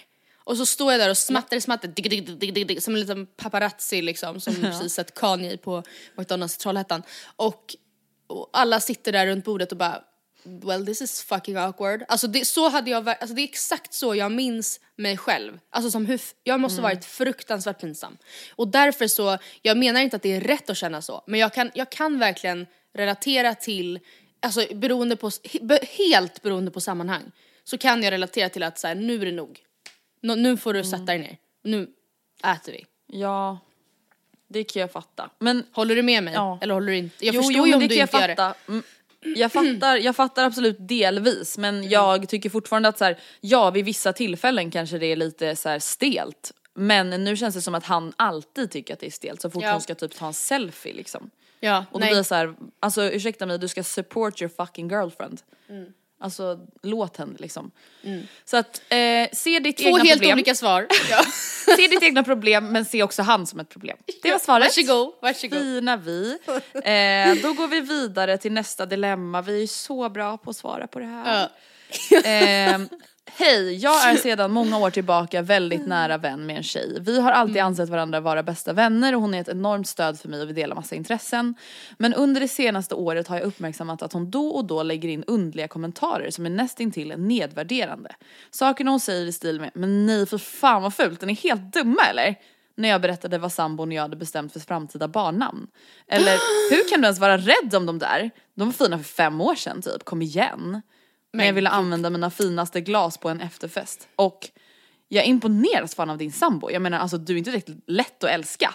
[0.50, 3.00] Och så står jag där och smattar, smattar, digg, digg, digg, digg, digg, som en
[3.00, 5.84] liten paparazzi liksom som precis sett Kanye på
[6.18, 7.04] McDonalds i Trollhättan.
[7.36, 7.76] Och,
[8.28, 10.02] och alla sitter där runt bordet och bara
[10.44, 12.04] well this is fucking awkward.
[12.08, 15.60] Alltså det, så hade jag, alltså det är exakt så jag minns mig själv.
[15.70, 18.18] Alltså som hur, jag måste varit fruktansvärt pinsam.
[18.56, 21.54] Och därför så, jag menar inte att det är rätt att känna så, men jag
[21.54, 24.00] kan, jag kan verkligen relatera till,
[24.42, 25.32] alltså beroende på,
[25.98, 27.32] helt beroende på sammanhang,
[27.64, 29.66] så kan jag relatera till att så här, nu är det nog.
[30.22, 31.88] Nå- nu får du sätta dig ner, nu
[32.44, 32.86] äter vi.
[33.08, 33.60] Ja,
[34.48, 35.30] det kan jag fatta.
[35.40, 36.34] Men Håller du med mig?
[36.34, 36.60] Ja.
[36.62, 37.26] Eller håller du inte?
[37.26, 38.36] Jag jo, förstår jo, ju om det du kan inte jag gör det.
[38.36, 38.60] fatta.
[38.68, 38.84] Mm,
[39.36, 43.86] Jag fattar, jag fattar absolut delvis men jag tycker fortfarande att så här, ja vid
[43.86, 46.52] vissa tillfällen kanske det är lite så här stelt.
[46.74, 49.64] Men nu känns det som att han alltid tycker att det är stelt så fort
[49.64, 49.72] Ja.
[49.72, 51.30] hon ska typ ta en selfie liksom.
[51.60, 52.10] Ja, Och då nej.
[52.10, 55.42] blir det så här, alltså ursäkta mig du ska support your fucking girlfriend.
[56.20, 56.26] Mm.
[56.26, 57.72] Alltså låt henne liksom.
[58.46, 60.34] Så att eh, se ditt Två egna helt problem.
[60.34, 60.88] olika svar.
[61.10, 61.22] Ja.
[61.76, 63.98] Se ditt egna problem men se också han som ett problem.
[64.22, 64.78] Det var svaret.
[64.78, 65.60] Varsågod, varsågod.
[65.60, 66.38] Fina vi.
[66.74, 69.42] Eh, då går vi vidare till nästa dilemma.
[69.42, 71.50] Vi är ju så bra på att svara på det här.
[72.26, 72.80] Eh,
[73.38, 76.98] Hej, jag är sedan många år tillbaka väldigt nära vän med en tjej.
[77.02, 80.30] Vi har alltid ansett varandra vara bästa vänner och hon är ett enormt stöd för
[80.30, 81.56] mig och vi delar massa intressen.
[81.98, 85.24] Men under det senaste året har jag uppmärksammat att hon då och då lägger in
[85.28, 88.16] undliga kommentarer som är nästintill nedvärderande.
[88.52, 91.74] Sakerna hon säger i stil med “men nej för fan vad fult, den är helt
[91.74, 92.36] dumma eller?”
[92.76, 95.68] när jag berättade vad sambon och jag hade bestämt för framtida barnnamn.
[96.08, 96.38] Eller
[96.72, 98.32] hur kan du ens vara rädd om de där?
[98.56, 100.82] De var fina för fem år sedan typ, kom igen.
[101.34, 104.08] Men jag ville använda mina finaste glas på en efterfest.
[104.16, 104.50] Och
[105.08, 106.72] jag imponeras fan av din sambo.
[106.72, 108.74] Jag menar alltså du är inte direkt lätt att älska.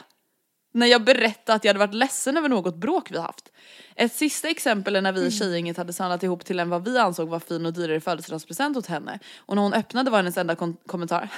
[0.73, 3.53] När jag berättade att jag hade varit ledsen över något bråk vi haft.
[3.97, 6.99] Ett sista exempel är när vi i tjejgänget hade samlat ihop till en vad vi
[6.99, 9.19] ansåg var fin och dyrare födelsedagspresent åt henne.
[9.37, 11.29] Och när hon öppnade var hennes enda kon- kommentar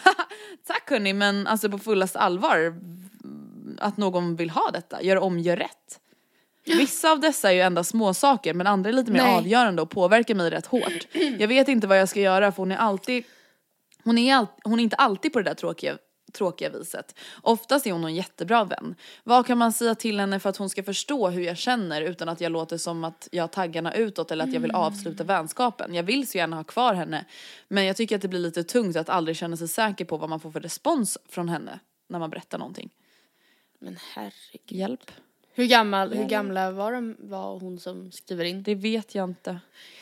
[0.66, 2.80] Tack hörni men alltså på fullast allvar
[3.78, 6.00] att någon vill ha detta, gör om, gör rätt.
[6.66, 9.36] Vissa av dessa är ju endast små saker men andra är lite mer Nej.
[9.36, 11.06] avgörande och påverkar mig rätt hårt.
[11.38, 13.24] Jag vet inte vad jag ska göra för hon är alltid
[14.06, 15.98] hon är, all, hon är inte alltid på det där tråkiga,
[16.32, 17.18] tråkiga viset.
[17.42, 18.94] Oftast är hon en jättebra vän.
[19.24, 22.28] Vad kan man säga till henne för att hon ska förstå hur jag känner utan
[22.28, 25.94] att jag låter som att jag har taggarna utåt eller att jag vill avsluta vänskapen.
[25.94, 27.24] Jag vill så gärna ha kvar henne
[27.68, 30.28] men jag tycker att det blir lite tungt att aldrig känna sig säker på vad
[30.28, 32.90] man får för respons från henne när man berättar någonting.
[33.78, 34.62] Men herregud.
[34.68, 35.10] Hjälp.
[35.56, 38.62] Hur gammal, hur gamla var, de, var hon som skriver in?
[38.62, 39.60] Det vet jag inte.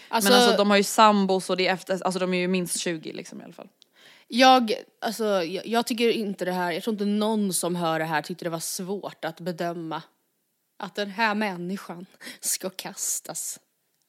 [0.08, 2.48] Alltså, men alltså de har ju sambos och det är efter, alltså de är ju
[2.48, 3.68] minst 20 liksom i alla fall.
[4.28, 8.04] jag, alltså, jag, jag tycker inte det här, jag tror inte någon som hör det
[8.04, 10.02] här tyckte det var svårt att bedöma
[10.78, 12.06] att den här människan
[12.40, 13.60] ska kastas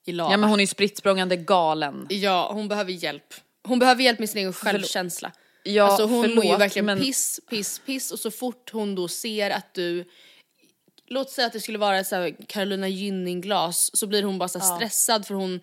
[0.06, 0.32] i lava.
[0.32, 1.04] Ja men hon är ju spritt
[1.46, 2.08] galen.
[2.10, 3.34] Ja, hon behöver hjälp.
[3.64, 5.32] Hon behöver hjälp med sin egen självkänsla.
[5.64, 8.96] Ja, alltså hon mår ju förlåt, verkligen men- piss, piss, piss och så fort hon
[8.96, 10.06] då ser att du
[11.08, 14.60] Låt säga att det skulle vara så här Carolina Gynning-glas så blir hon bara så
[14.60, 15.60] här stressad för hon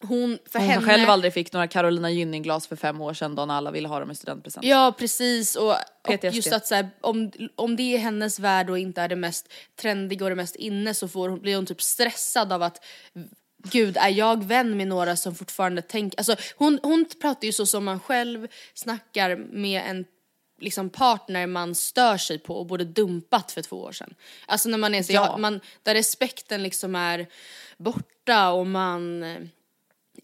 [0.00, 0.86] hon, för Hon henne.
[0.86, 4.00] själv aldrig fick några Carolina Gynning-glas för fem år sedan då när alla ville ha
[4.00, 4.66] dem i studentpresent.
[4.66, 5.74] Ja precis och,
[6.08, 9.16] och just att så här, om, om det är hennes värld och inte är det
[9.16, 12.84] mest trendiga och det mest inne så får, hon- blir hon typ stressad av att
[13.64, 16.18] Gud, är jag vän med några som fortfarande tänker...
[16.18, 20.04] Alltså, hon, hon pratar ju så som man själv snackar med en
[20.58, 24.14] liksom partner man stör sig på och borde dumpat för två år sedan.
[24.46, 25.36] Alltså när man är så, Ja.
[25.38, 27.26] man, där respekten liksom är
[27.76, 29.38] borta och man eh,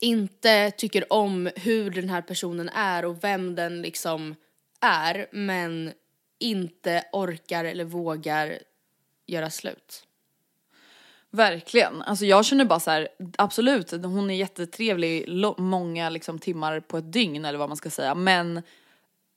[0.01, 4.35] inte tycker om hur den här personen är och vem den liksom
[4.81, 5.93] är men
[6.39, 8.59] inte orkar eller vågar
[9.27, 10.05] göra slut.
[11.31, 12.03] Verkligen.
[12.03, 13.09] Alltså jag känner bara så här,
[13.39, 15.29] absolut, hon är jättetrevlig
[15.59, 18.15] många liksom timmar på ett dygn eller vad man ska säga.
[18.15, 18.63] Men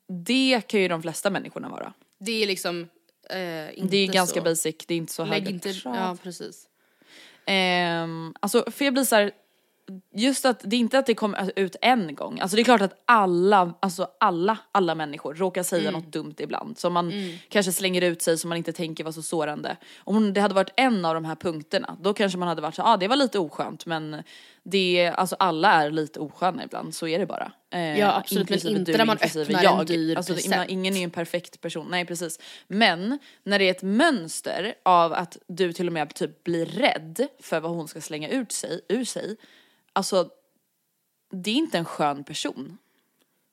[0.07, 1.93] det kan ju de flesta människorna vara.
[2.19, 2.89] Det är liksom
[3.29, 4.43] eh, inte Det är ganska så.
[4.43, 5.95] basic, det är inte så höga inte, krav.
[5.95, 6.67] ja precis.
[7.45, 9.31] Ehm, alltså för jag blir så här,
[10.15, 12.39] just att det är inte att det kommer ut en gång.
[12.39, 16.77] Alltså det är klart att alla, alltså alla, alla människor råkar säga något dumt ibland.
[16.77, 17.13] Som man
[17.49, 19.77] kanske slänger ut sig som man inte tänker var så sårande.
[19.99, 22.81] Om det hade varit en av de här punkterna, då kanske man hade varit så
[22.81, 24.23] ja ah, det var lite oskönt men
[24.69, 27.51] det, alltså alla är lite osköna ibland, så är det bara.
[27.73, 29.85] Eh, Ja, absolut, men inte du, när man öppnar en jag.
[29.85, 30.69] dyr alltså, present.
[30.69, 32.39] Ingen är ju en perfekt person, nej precis.
[32.67, 37.27] Men när det är ett mönster av att du till och med typ blir rädd
[37.39, 39.37] för vad hon ska slänga ut sig, ur sig.
[39.97, 40.29] Alltså,
[41.31, 42.77] det är inte en skön person.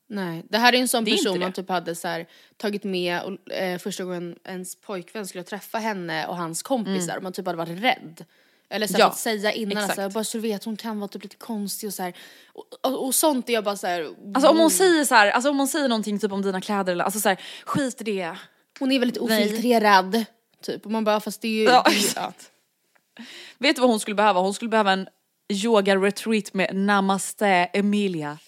[0.06, 2.26] Nej, det här är en sån Det person man typ hade så här,
[2.56, 7.22] tagit med och, eh, första gången ens pojkvän skulle träffa henne och hans kompisar och
[7.22, 8.24] man typ hade varit rädd.
[8.68, 9.06] Eller så här, Mm.
[9.06, 11.36] Ja, fått säga innan, så här, bara så du vet hon kan vara typ lite
[11.36, 12.14] konstig och så här.
[12.52, 14.14] Och, och, och sånt är jag bara så här.
[14.34, 16.92] Alltså om hon säger så här, alltså om hon säger någonting typ om dina kläder
[16.92, 18.36] eller alltså så här, skit i det.
[18.78, 19.44] hon är väldigt Nej.
[19.44, 20.24] ofiltrerad.
[20.62, 21.64] Typ, och man bara fast det är ju...
[21.64, 22.50] Ja, det exakt.
[23.58, 24.40] Vet du vad hon skulle behöva?
[24.40, 25.08] Hon skulle behöva en
[25.52, 28.38] yoga retreat med namaste Emilia.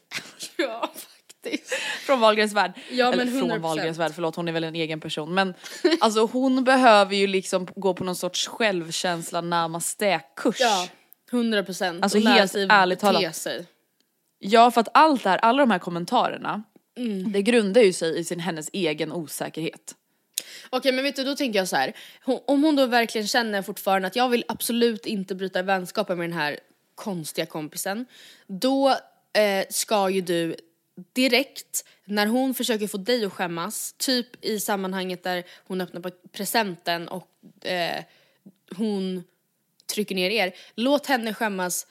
[0.56, 1.74] ja faktiskt.
[2.06, 2.72] Från Wahlgrens värld.
[2.90, 3.58] Ja, Eller men från 100%.
[3.58, 5.34] Wahlgrens värld, förlåt hon är väl en egen person.
[5.34, 5.54] Men
[6.00, 10.60] alltså hon behöver ju liksom gå på någon sorts självkänsla namaste-kurs.
[10.60, 10.88] Ja,
[11.30, 12.02] hundra procent.
[12.02, 13.46] Alltså och helt ärligt talat.
[14.38, 16.62] Ja för att allt det här, alla de här kommentarerna,
[16.98, 17.32] Mm.
[17.32, 19.94] det grundar ju sig i sin, hennes egen osäkerhet.
[20.70, 21.92] Okej men vet du, då tänker jag så här.
[22.24, 26.30] Hon, om hon då verkligen känner fortfarande att jag vill absolut inte bryta vänskapen med
[26.30, 26.60] den här
[26.94, 28.06] konstiga kompisen.
[28.46, 28.90] Då
[29.32, 30.56] eh, ska ju du
[31.12, 36.10] direkt när hon försöker få dig att skämmas, typ i sammanhanget där hon öppnar på
[36.32, 37.28] presenten och
[37.66, 38.04] eh,
[38.76, 39.24] hon
[39.94, 40.54] trycker ner er.
[40.74, 41.86] Låt henne skämmas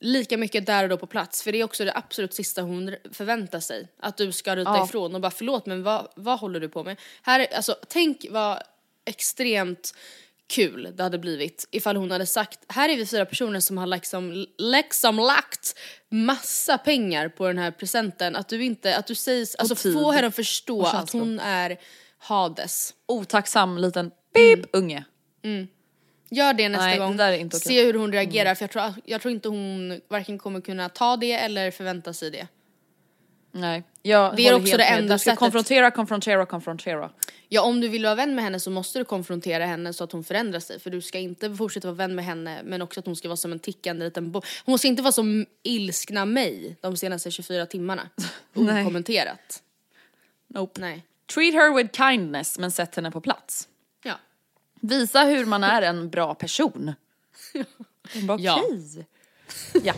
[0.00, 2.94] lika mycket där och då på plats för det är också det absolut sista hon
[3.12, 3.88] förväntar sig.
[4.00, 4.84] Att du ska ryta Ja.
[4.84, 6.96] ifrån och bara förlåt men vad, vad håller du på med?
[7.22, 8.62] Här, är- alltså, tänk vad
[9.04, 9.94] extremt
[10.46, 13.86] kul det hade blivit ifall hon hade sagt här är vi fyra personer som har
[13.86, 15.78] liksom, liksom lagt
[16.08, 20.12] massa pengar på den här presenten att du inte, att du säger, alltså tid få
[20.12, 21.78] henne att förstå att hon är
[22.18, 22.94] Hades.
[23.06, 24.66] Otacksam liten pip Mm.
[24.72, 25.04] unge.
[26.30, 27.04] Gör det nästa Nej, det
[27.38, 27.46] gång.
[27.46, 27.60] okej.
[27.60, 31.16] Se hur hon reagerar för jag tror, jag tror inte hon varken kommer kunna ta
[31.16, 32.46] det eller förvänta sig det.
[33.52, 35.38] Nej, jag Det är också det enda Du ska sättet.
[35.38, 37.10] konfrontera, konfrontera, konfrontera.
[37.48, 40.12] Ja om du vill vara vän med henne så måste du konfrontera henne så att
[40.12, 43.06] hon förändrar sig för du ska inte fortsätta vara vän med henne men också att
[43.06, 44.44] hon ska vara som en tickande liten bomb.
[44.64, 48.08] Hon ska inte vara som ilskna mig de senaste 24 timmarna.
[48.54, 49.62] Okommenterat.
[50.48, 50.80] Nope.
[50.80, 51.04] Nej.
[51.34, 53.68] Treat her with kindness men sätt henne på plats.
[54.80, 56.92] Visa hur man är en bra person.
[58.14, 58.62] Hon bara Ja.
[58.64, 59.06] okej.
[59.84, 59.94] Ja.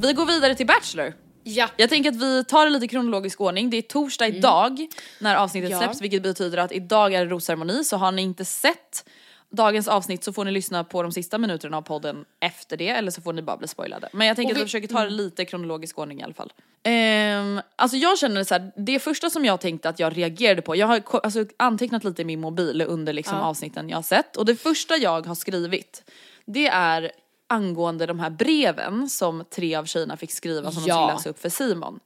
[0.00, 1.14] Vi går vidare till Bachelor.
[1.44, 1.68] Ja.
[1.76, 3.70] Jag tänker att vi tar det lite i kronologisk ordning.
[3.70, 4.86] Det är torsdag idag
[5.20, 5.78] när avsnittet Ja.
[5.78, 9.04] släpps vilket betyder att idag är det rosceremoni så har ni inte sett
[9.50, 13.10] dagens avsnitt så får ni lyssna på de sista minuterna av podden efter det eller
[13.10, 14.08] så får ni bara bli spoilade.
[14.12, 16.22] Men jag tänker Och att vi vi- försöker ta det lite i kronologisk ordning i
[16.22, 16.52] alla fall.
[16.88, 20.76] Um, alltså jag känner så här, det första som jag tänkte att jag reagerade på,
[20.76, 24.44] jag har alltså, antecknat lite i min mobil under liksom avsnitten jag har sett och
[24.44, 26.10] det första jag har skrivit
[26.44, 27.12] det är
[27.46, 30.94] angående de här breven som tre av tjejerna fick skriva som de Ja.
[30.96, 32.00] skulle läsa upp för Simon.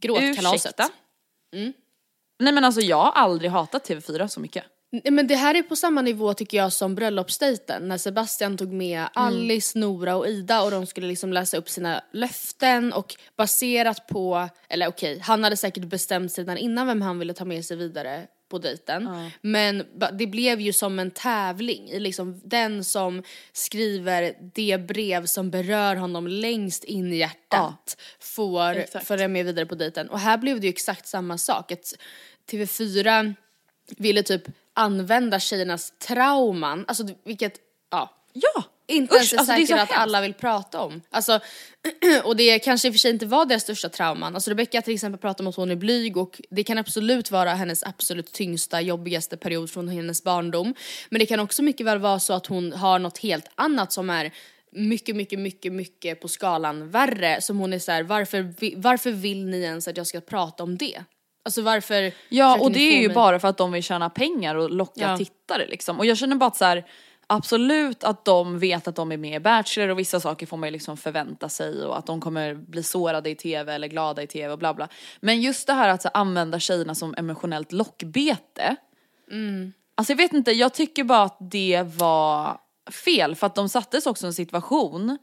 [0.00, 0.54] Gråtkalaset.
[0.54, 0.88] Ursäkta?
[2.38, 4.64] Nej men alltså jag har aldrig hatat TV4 så mycket.
[5.10, 9.06] Men det här är på samma nivå tycker jag som bröllopsdejten när Sebastian tog med
[9.14, 14.48] Alice, Nora och Ida och de skulle liksom läsa upp sina löften och baserat på,
[14.68, 17.76] eller okej, han hade säkert bestämt sig redan innan vem han ville ta med sig
[17.76, 19.30] vidare på dejten.
[19.40, 23.22] Men ba- det blev ju som en tävling i liksom den som
[23.52, 29.06] skriver det brev som berör honom längst in i hjärtat får Exakt.
[29.06, 30.08] följa med vidare på dejten.
[30.10, 31.72] Och här blev det ju exakt samma sak.
[31.72, 31.94] Att
[32.50, 33.34] TV4
[33.96, 34.42] ville typ
[34.74, 37.54] använda tjejernas trauman, alltså vilket,
[37.90, 38.64] ja, Ja!
[38.86, 41.02] inte Usch, ens är alltså, är säkert så att alla vill prata om.
[41.10, 41.40] Alltså,
[42.24, 44.34] och det kanske i och för sig inte var deras största trauman.
[44.34, 47.54] Alltså Rebecca till exempel pratar om att hon är blyg och det kan absolut vara
[47.54, 50.74] hennes absolut tyngsta, jobbigaste period från hennes barndom.
[51.08, 54.10] Men det kan också mycket väl vara så att hon har något helt annat som
[54.10, 54.34] är
[54.72, 57.40] mycket, mycket, mycket, mycket på skalan värre.
[57.40, 60.78] Som hon är så här, varför, varför vill ni ens att jag ska prata om
[60.78, 61.04] det?
[61.46, 64.70] Alltså varför Ja och det är ju bara för att de vill tjäna pengar och
[64.70, 65.16] locka Ja.
[65.16, 65.98] tittare liksom.
[65.98, 66.84] Och jag känner bara att så här,
[67.26, 70.66] absolut att de vet att de är med i Bachelor och vissa saker får man
[70.66, 74.26] ju liksom förvänta sig och att de kommer bli sårade i tv eller glada i
[74.26, 74.88] tv och bla bla.
[75.20, 78.76] Men just det här att så, använda tjejerna som emotionellt lockbete.
[79.94, 82.58] Alltså jag vet inte, jag tycker bara att det var
[83.04, 85.18] fel för att de sattes också i en situation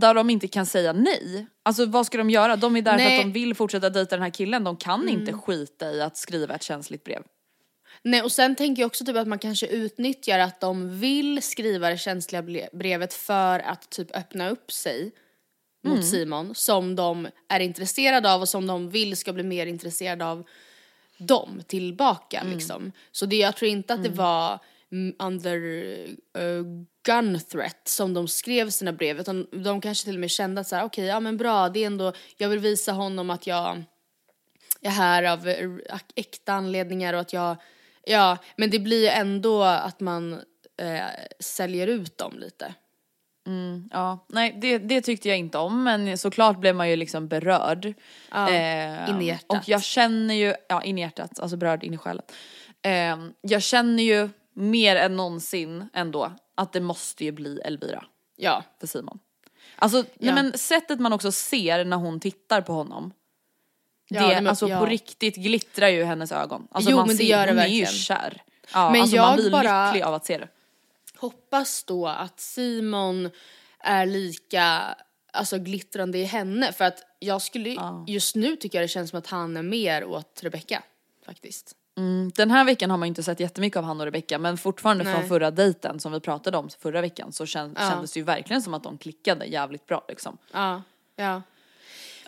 [0.00, 1.46] där de inte kan säga nej.
[1.62, 2.56] Alltså vad ska de göra?
[2.56, 3.18] De är där för Nej.
[3.18, 4.64] att de vill fortsätta dejta den här killen.
[4.64, 7.22] De kan inte skita i att skriva ett känsligt brev.
[8.02, 11.90] Nej och sen tänker jag också typ att man kanske utnyttjar att de vill skriva
[11.90, 12.42] det känsliga
[12.72, 15.12] brevet för att typ öppna upp sig
[15.84, 20.26] mot Simon som de är intresserade av och som de vill ska bli mer intresserade
[20.26, 20.44] av
[21.18, 22.92] dem tillbaka liksom.
[23.12, 24.58] Så det, jag tror inte att det var mm,
[25.18, 25.56] under
[26.38, 26.64] uh,
[27.06, 30.68] gun threat som de skrev sina brev utan de kanske till och med kände att
[30.68, 33.82] så här, okej ja men bra det är ändå, jag vill visa honom att jag
[34.82, 35.70] är här av eh,
[36.14, 37.56] äkta anledningar och att jag,
[38.06, 40.32] ja, men det blir ju ändå att man
[40.76, 41.06] eh,
[41.40, 42.74] säljer ut dem lite.
[43.90, 47.94] Ja, nej det, det tyckte jag inte om men såklart blev man ju liksom berörd.
[48.30, 49.58] Ja, Ehm, in i hjärtat.
[49.58, 52.24] Och jag känner ju, ja in i hjärtat, alltså berörd in i själen.
[52.82, 54.28] Ehm, jag känner ju
[54.58, 58.04] mer än någonsin ändå att det måste ju bli Elvira
[58.36, 59.18] Ja, för Simon.
[59.76, 60.34] Alltså nej Ja.
[60.34, 63.12] men sättet man också ser när hon tittar på honom.
[64.08, 64.78] Ja, det, men- alltså ja.
[64.80, 66.68] på riktigt glittrar ju hennes ögon.
[66.70, 67.92] Alltså Jo, man men det ser, gör det hon är ju verkligen.
[68.02, 68.42] kär.
[68.72, 70.48] Ja, Men alltså jag man blir bara- lycklig av att se det.
[71.16, 73.30] hoppas då att Simon
[73.80, 74.94] är lika
[75.32, 79.18] alltså, glittrande i henne för att jag skulle just nu tycker jag det känns som
[79.18, 80.82] att han är mer åt Rebecca
[81.26, 81.74] faktiskt.
[81.98, 85.04] Mm, Den här veckan har man inte sett jättemycket av han och Rebecca men fortfarande
[85.04, 85.14] Nej.
[85.14, 87.90] från förra dejten som vi pratade om förra veckan så kän- Ja.
[87.90, 90.38] kändes det ju verkligen som att de klickade jävligt bra liksom.
[90.52, 90.82] Ja,
[91.16, 91.42] ja.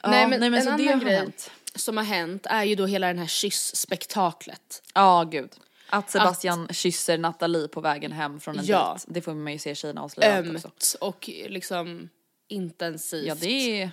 [0.02, 1.50] Ja, nej men, nej, men en annan grej hänt.
[1.74, 4.82] som har hänt är ju då hela den här kyss-spektaklet.
[4.94, 5.50] Ja gud.
[5.90, 8.88] Att Sebastian kysser Nathalie på vägen hem från en Ja.
[8.92, 9.04] dejt.
[9.14, 10.50] Det får man ju se tjejerna avslöja också.
[10.68, 12.08] Ömt och liksom
[12.48, 13.26] intensivt.
[13.26, 13.90] Ja det är,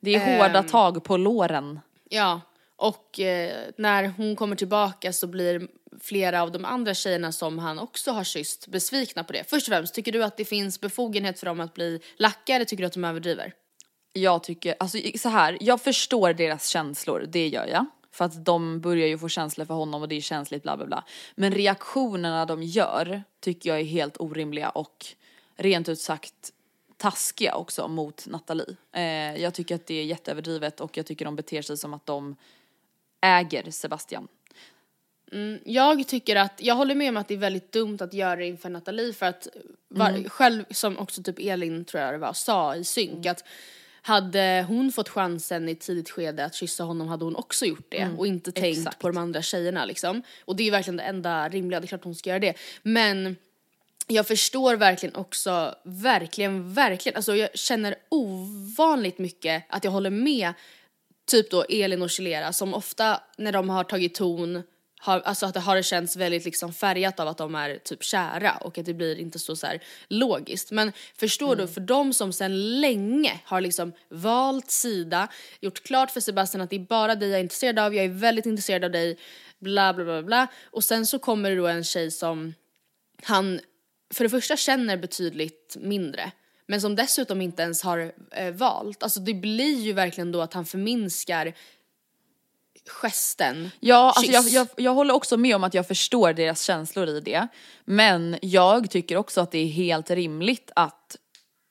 [0.00, 0.66] det är hårda Ehm.
[0.68, 1.80] tag på låren.
[2.10, 2.40] Ja,
[2.78, 5.68] och eh, när hon kommer tillbaka så blir
[6.00, 9.50] flera av de andra tjejerna som han också har kysst besvikna på det.
[9.50, 12.64] Först och främst, tycker du att det finns befogenhet för dem att bli lacka eller
[12.64, 13.52] tycker du att de överdriver?
[14.12, 17.86] Jag tycker, alltså så här, jag förstår deras känslor, det gör jag.
[18.12, 20.86] För att de börjar ju få känslor för honom och det är känsligt bla bla
[20.86, 21.04] bla.
[21.34, 25.06] Men reaktionerna de gör tycker jag är helt orimliga och
[25.56, 26.52] rent ut sagt
[26.96, 28.76] taskiga också mot Nathalie.
[28.92, 32.06] Eh, jag tycker att det är jätteöverdrivet och jag tycker de beter sig som att
[32.06, 32.36] de
[33.20, 34.28] äger Sebastian.
[35.64, 38.46] Jag tycker att, jag håller med om att det är väldigt dumt att göra det
[38.46, 39.48] inför Nathalie för att
[39.88, 43.44] var, själv, som också typ Elin tror jag det var, sa i synk att
[44.02, 47.86] hade hon fått chansen i ett tidigt skede att kyssa honom hade hon också gjort
[47.88, 48.98] det och inte tänkt exakt.
[48.98, 50.22] på de andra tjejerna liksom.
[50.44, 52.54] Och det är verkligen det enda rimliga, det är klart hon ska göra det.
[52.82, 53.36] Men
[54.06, 60.52] jag förstår verkligen också, verkligen, verkligen, alltså jag känner ovanligt mycket att jag håller med
[61.28, 64.62] typ då Elin och Chilera som ofta när de har tagit ton
[65.00, 68.56] har, alltså att det har känts väldigt liksom färgat av att de är typ kära
[68.56, 70.70] och att det blir inte så, så här logiskt.
[70.70, 75.28] Men förstår du, för de som sedan länge har liksom valt sida,
[75.60, 78.08] gjort klart för Sebastian att det är bara dig jag är intresserad av, jag är
[78.08, 79.18] väldigt intresserad av dig,
[79.58, 80.46] bla bla bla bla.
[80.64, 82.54] Och sen så kommer det då en tjej som
[83.22, 83.60] han
[84.14, 86.32] för det första känner betydligt mindre
[86.68, 89.02] men som dessutom inte ens har eh, valt.
[89.02, 91.54] Alltså det blir ju verkligen då att han förminskar
[92.88, 93.70] gesten.
[93.80, 97.20] Ja, alltså jag, jag, jag håller också med om att jag förstår deras känslor i
[97.20, 97.48] det.
[97.84, 101.16] Men jag tycker också att det är helt rimligt att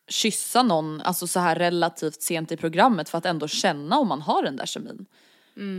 [0.07, 4.21] kyssa någon, alltså så här relativt sent i programmet för att ändå känna om man
[4.21, 5.05] har den där kemin.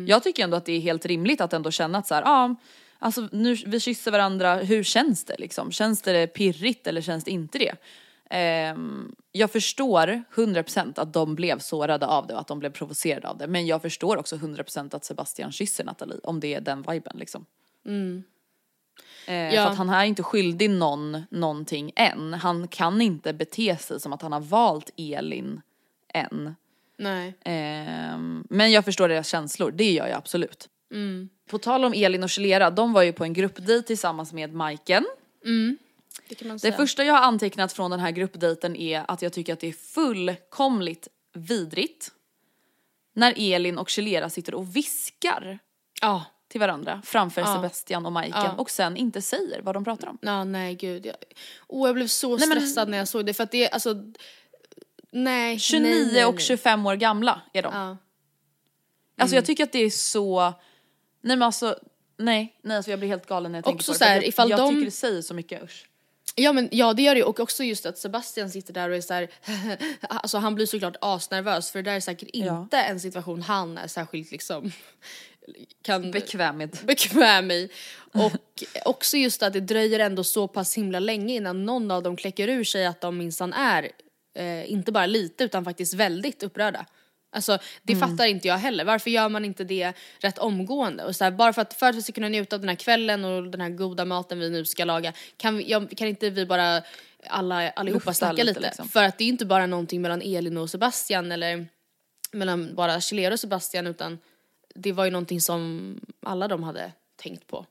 [0.08, 2.54] Jag tycker ändå att det är helt rimligt att ändå känna att så här, ja,
[2.98, 5.72] alltså nu vi kysser varandra, hur känns det liksom?
[5.72, 7.74] Känns det pirrigt eller känns det inte det?
[8.30, 13.28] Ehm, jag förstår 100% att de blev sårade av det och att de blev provocerade
[13.28, 13.46] av det.
[13.46, 17.46] Men jag förstår också 100% att Sebastian kysser Nathalie om det är den viben liksom.
[19.26, 19.64] Eh, Ja.
[19.64, 22.34] För att han är inte skyldig någon någonting än.
[22.34, 25.60] Han kan inte bete sig som att han har valt Elin
[26.14, 26.54] än.
[26.96, 27.34] Nej.
[27.44, 30.68] Ehm, men jag förstår deras känslor, det gör jag absolut.
[31.50, 35.04] På tal om Elin och Chilera, de var ju på en gruppdejt tillsammans med Majken.
[36.28, 39.60] Det Det första jag har antecknat från den här gruppdejten är att jag tycker att
[39.60, 42.12] det är fullkomligt vidrigt
[43.14, 45.58] när Elin och Chelera sitter och viskar
[46.00, 46.24] Ja.
[46.48, 47.54] till varandra framför Ja.
[47.56, 48.54] Sebastian och Majken Ja.
[48.58, 50.18] och sen inte säger vad de pratar om.
[50.22, 51.06] Ja, nej gud.
[51.06, 51.16] Jag,
[51.68, 53.74] oh, jag blev så Nej, men- stressad när jag såg det för att det är
[53.74, 53.94] alltså,
[55.12, 55.58] nej.
[55.58, 56.42] 29 nej, nej, och nej.
[56.44, 57.74] 25 år gamla är de.
[57.74, 57.80] Ja.
[59.20, 59.34] Alltså Mm.
[59.34, 60.40] jag tycker att det är så,
[61.20, 61.78] nej men alltså,
[62.16, 64.04] nej, nej alltså jag blir helt galen när jag tänker Också på det.
[64.04, 65.87] här, jag, ifall jag de- tycker det säger så mycket usch.
[66.40, 69.00] Ja men ja det gör det och också just att Sebastian sitter där och är
[69.00, 69.28] så här,
[70.08, 72.62] alltså han blir såklart asnervös för det där är säkert Ja.
[72.62, 74.72] inte en situation han är särskilt liksom
[75.82, 76.78] kan Bekväm med.
[76.84, 77.70] bekväm i.
[78.12, 78.32] Och
[78.84, 82.48] också just att det dröjer ändå så pass himla länge innan någon av dem kläcker
[82.48, 83.90] ur sig att de minsann är
[84.34, 86.86] eh, inte bara lite utan faktiskt väldigt upprörda.
[87.30, 88.84] Alltså det fattar inte jag heller.
[88.84, 91.04] Varför gör man inte det rätt omgående?
[91.04, 92.76] Och så här, bara för att, för att vi ska kunna njuta av den här
[92.76, 96.30] kvällen och den här goda maten vi nu ska laga kan, vi, ja, kan inte
[96.30, 96.82] vi bara
[97.26, 98.88] alla, allihopa Lufta snacka lite, liksom.
[98.88, 101.66] För att det är inte bara någonting mellan Elin och Sebastian eller
[102.32, 104.18] mellan bara Chelera och Sebastian utan
[104.74, 107.66] det var ju någonting som alla de hade tänkt på.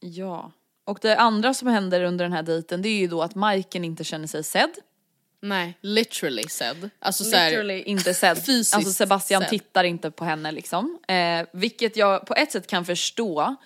[0.00, 0.52] Ja.
[0.84, 3.84] Och det andra som händer under den här dejten det är ju då att Majken
[3.84, 4.74] inte känner sig sedd.
[5.42, 6.90] Nej, literally said.
[6.98, 8.38] Alltså så här, Literally inte sedd.
[8.46, 9.50] fysiskt alltså Sebastian sedd.
[9.50, 10.98] tittar inte på henne liksom.
[11.08, 13.56] Eh, vilket jag på ett sätt kan förstå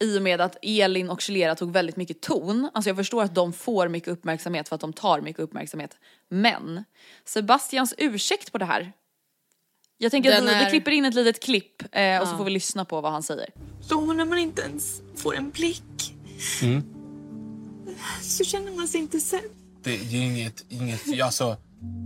[0.00, 2.70] i och med att Elin och Chelera tog väldigt mycket ton.
[2.74, 5.96] Alltså jag förstår att de får mycket uppmärksamhet för att de tar mycket uppmärksamhet.
[6.28, 6.84] Men
[7.24, 8.92] Sebastians ursäkt på det här.
[9.98, 12.36] Jag tänker att Den vi, vi är- klipper in ett litet klipp eh, och så
[12.36, 13.50] får vi lyssna på vad han säger.
[13.80, 16.14] Så när man inte ens får en blick
[18.22, 19.50] så känner man sig inte sedd.
[19.88, 21.56] Det, det är inget, inget alltså,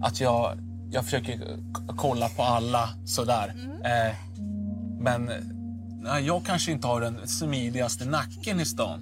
[0.03, 0.59] att jag,
[0.91, 1.59] jag försöker
[1.97, 3.55] kolla på alla sådär.
[3.85, 4.17] Eh,
[5.01, 5.31] men
[6.03, 9.01] nej, jag kanske inte har den smidigaste nacken i stan.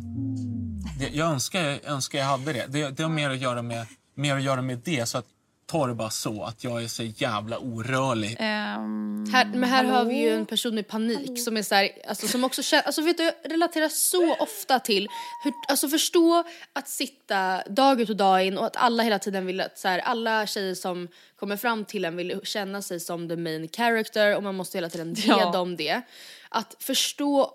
[0.98, 2.66] Det, jag önskar, jag önskar jag hade det.
[2.68, 2.90] det.
[2.90, 5.06] Det har mer att göra med, mer att göra med det.
[5.06, 5.24] Så att,
[5.70, 8.36] ta det bara så, att jag är så jävla orörlig.
[8.40, 11.90] Ehm, Här, men här har vi ju en person med panik som är så här,
[12.08, 15.08] alltså som också känner, alltså vet du, jag relaterar så ofta till
[15.44, 19.46] hur, alltså förstå att sitta dag ut och dag in och att alla hela tiden
[19.46, 23.28] vill att så här, alla tjejer som kommer fram till en vill känna sig som
[23.28, 25.52] the main character och man måste hela tiden ge Ja.
[25.52, 26.02] dem det.
[26.48, 27.54] Att förstå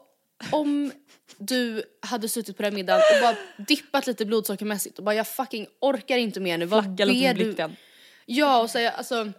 [0.52, 0.92] om
[1.38, 5.68] du hade suttit på den middagen och bara dippat lite blodsockermässigt och bara jag fucking
[5.82, 7.34] orkar inte mer nu, vad ber du?
[7.46, 7.76] blicken.
[8.26, 9.32] Ja och säga alltså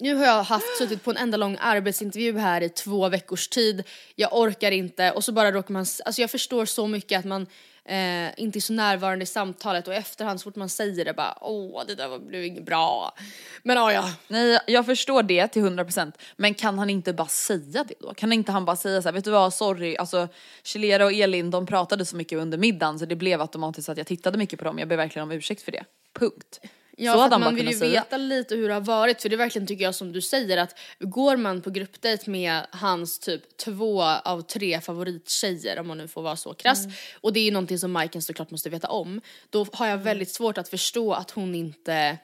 [0.00, 3.82] nu har jag haft suttit på en enda lång arbetsintervju här i två veckors tid.
[4.14, 7.46] Jag orkar inte och så bara råkar man, alltså jag förstår så mycket att man
[7.84, 11.14] eh, inte är så närvarande i samtalet och i efterhand så fort man säger det
[11.14, 13.14] bara åh det där blev inget bra.
[13.62, 14.12] Men ja ja.
[14.28, 18.14] Nej jag förstår det till 100% men kan han inte bara säga det då?
[18.14, 20.28] Kan inte han bara säga så här, vet du vad, sorry, alltså
[20.62, 24.06] Chilera och Elin de pratade så mycket under middagen så det blev automatiskt att jag
[24.06, 25.84] tittade mycket på dem, jag ber verkligen om ursäkt för det.
[26.18, 26.60] Punkt.
[27.00, 27.90] Ja, så för man vill ju säga.
[28.00, 30.56] veta lite hur det har varit för det är verkligen tycker jag som du säger
[30.58, 36.08] att går man på gruppdejt med hans typ två av tre favorittjejer om man nu
[36.08, 36.96] får vara så krass Mm.
[37.20, 39.20] och det är ju någonting som Majken såklart måste veta om
[39.50, 39.98] då har Mm.
[39.98, 42.18] jag väldigt svårt att förstå att hon inte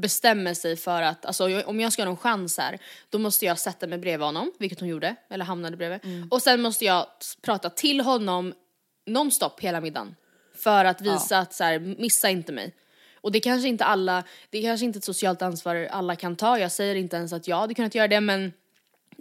[0.00, 2.78] bestämmer sig för att, alltså om jag ska ha någon chans här
[3.10, 6.28] då måste jag sätta mig bredvid honom, vilket hon gjorde, eller hamnade bredvid Mm.
[6.30, 7.06] och sen måste jag
[7.42, 8.54] prata till honom
[9.06, 10.14] nonstop hela middagen
[10.54, 12.74] för att visa att så här, missa inte mig.
[13.22, 16.58] Och det kanske inte alla, det är kanske inte ett socialt ansvar alla kan ta.
[16.58, 18.52] Jag säger inte ens att jag hade kunnat göra det men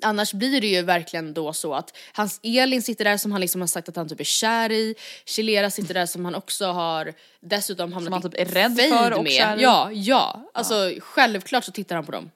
[0.01, 3.61] annars blir det ju verkligen då så att hans Elin sitter där som han liksom
[3.61, 4.95] har sagt att han typ är kär i.
[5.25, 9.23] Chilera sitter där som han också har dessutom hamnat han typ är rädd för och
[9.23, 9.31] med.
[9.33, 9.61] kär i.
[9.61, 10.49] Ja, ja.
[10.53, 12.31] Alltså självklart så tittar han på dem.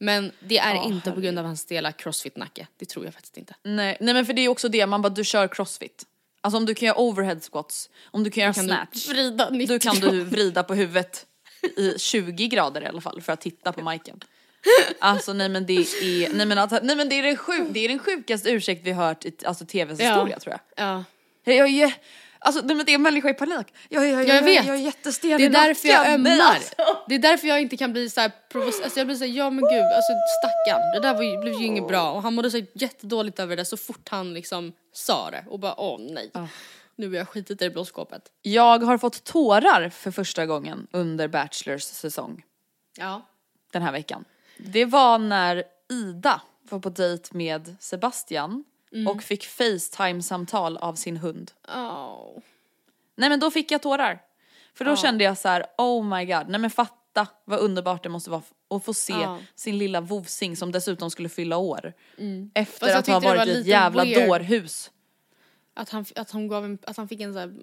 [0.00, 2.66] Men det är inte på grund av hans stela crossfit-nacke.
[2.76, 3.54] Det tror jag faktiskt inte.
[3.62, 6.04] Nej, nej men för det är också det, man bara du kör crossfit.
[6.40, 9.08] Alltså om du kan göra overhead squats, om du kan göra Kan du snatch.
[9.50, 11.26] 90 Då kan du vrida på huvudet
[11.76, 14.20] i 20 grader i alla fall för att titta på Majken.
[14.98, 17.84] Alltså nej men det är, nej men, att, nej, men det, är den sjuk, det
[17.84, 20.84] är den sjukaste ursäkt vi hört i alltså, tvs historia tror jag.
[20.86, 21.04] Ja.
[21.54, 21.92] Jag är,
[22.38, 23.66] alltså nej, men det är en människa i panik.
[23.88, 24.66] Jag, jag, jag, Jag vet.
[24.66, 26.30] jag är jättestel Det är därför jag ömmar.
[26.40, 26.74] alltså.
[27.08, 28.84] Det är därför jag inte kan bli såhär provocerad.
[28.84, 30.92] Alltså jag blir såhär, ja men gud, alltså stackarn.
[30.94, 32.12] Det där var blev ju inget bra.
[32.12, 35.44] Och han mådde så jättedåligt över det så fort han liksom sa det.
[35.48, 36.30] Och bara åh nej.
[36.96, 38.32] Nu har jag skitit i det blå skåpet.
[38.42, 42.44] Jag har fått tårar för första gången under Bachelors säsong.
[42.96, 43.22] Ja.
[43.72, 44.24] den här veckan.
[44.58, 48.64] Det var när Ida var på dejt med Sebastian
[49.08, 51.52] och fick Facetime-samtal av sin hund.
[51.68, 52.38] Oh.
[53.14, 54.22] Nej men då fick jag tårar.
[54.74, 58.08] För då kände jag så här: oh my god, nej men fatta vad underbart det
[58.08, 59.38] måste vara att få se Ja.
[59.54, 61.92] sin lilla vovsing som dessutom skulle fylla år.
[62.16, 64.28] Fast Efter att ha varit i ett jävla weird.
[64.28, 64.90] dårhus.
[65.74, 67.54] Att, han, att, han gav en, att han fick en såhär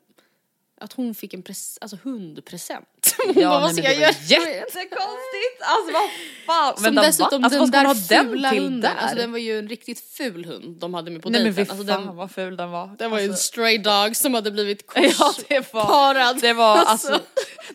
[0.81, 3.15] att hon fick en pres- alltså hundpresent.
[3.25, 4.11] Hon Ja, bara, vad ska jag göra?
[4.11, 5.61] jättekonstigt!
[5.61, 6.09] Alltså vad
[6.45, 6.75] fan!
[6.75, 7.45] Som Vänta, dessutom va?
[7.45, 8.95] Alltså, den där fula den hunden, där?
[8.95, 11.71] alltså den var ju en riktigt ful hund de hade med på Nej men dejten.
[11.77, 12.95] Alltså, fan den, vad ful den var.
[12.97, 16.41] den var ju en Alltså, stray dog som hade blivit Ja det var, korsparad.
[16.41, 17.11] det var Alltså.
[17.13, 17.27] alltså,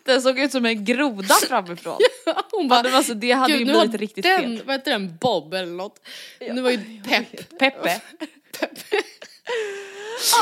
[0.05, 1.99] den såg ut som en groda framifrån.
[2.51, 4.63] Hon Ja, bara, det, var så, det hade ju blivit riktigt den, fel.
[4.67, 6.01] vad heter den, Bob eller något.
[6.41, 7.59] Nu var ju Pepp.
[7.59, 8.01] Peppe.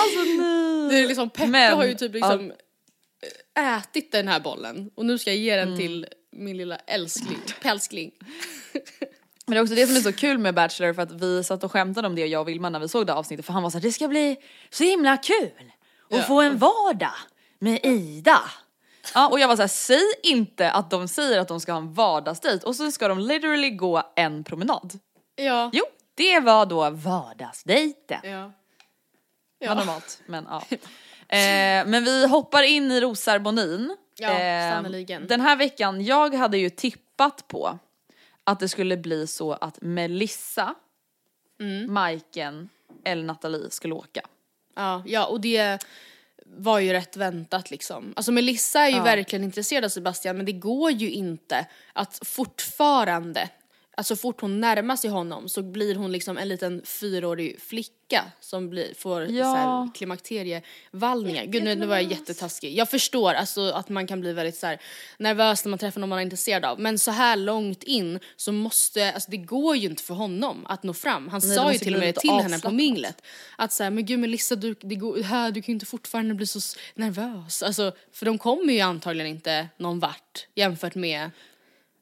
[0.02, 0.88] alltså nej.
[0.90, 2.52] Det är liksom, Peppe Men, har ju typ liksom
[3.58, 8.12] ätit den här bollen och nu ska jag ge den till min lilla älskling, pälskling.
[9.46, 11.64] Men det är också det som är så kul med Bachelor för att vi satt
[11.64, 13.70] och skämtade om det jag och Vilma när vi såg det avsnittet för han var
[13.70, 14.36] såhär det ska bli
[14.70, 15.50] så himla kul
[16.10, 16.22] att Ja.
[16.22, 17.14] få en vardag
[17.58, 18.40] med Ida.
[19.14, 21.94] Ja och jag var såhär säg inte att de säger att de ska ha en
[21.94, 24.98] vardagsdejt och så ska de literally gå en promenad.
[25.36, 25.70] Ja.
[25.72, 25.84] Jo,
[26.14, 28.20] det var då vardagsdejten.
[28.22, 28.52] Ja.
[29.58, 29.74] Ja.
[29.74, 30.62] normalt, men ja.
[31.30, 33.96] Eh, men vi hoppar in i rosceremonin.
[34.18, 35.26] Ja, sannerligen.
[35.26, 37.78] Den här veckan, jag hade ju tippat på
[38.44, 40.74] att det skulle bli så att Melissa,
[41.60, 41.92] Mm.
[41.92, 42.68] Majken
[43.04, 44.20] eller Nathalie skulle åka.
[44.76, 45.86] Ja, ja, och det
[46.56, 48.12] var ju rätt väntat liksom.
[48.16, 53.48] Alltså Melissa är ju verkligen intresserad av Sebastian men det går ju inte att fortfarande,
[53.98, 58.70] alltså fort hon närmar sig honom så blir hon liksom en liten fyraårig flicka som
[58.70, 59.44] blir, får Ja.
[59.44, 61.44] så här klimakterievallningar.
[61.44, 62.76] Gud nu, nu var jag jättetaskig.
[62.76, 64.80] Jag förstår alltså att man kan bli väldigt så här
[65.18, 68.52] nervös när man träffar någon man är intresserad av men så här långt in så
[68.52, 71.28] måste, alltså det går ju inte för honom att nå fram.
[71.28, 73.22] Han Nej, sa ju till och med till henne på minglet
[73.56, 76.34] att så här, men gud Melissa du, det går, här, du kan ju inte fortfarande
[76.34, 76.60] bli så
[76.94, 77.62] nervös.
[77.62, 81.30] Alltså, för de kommer ju antagligen inte någon vart jämfört med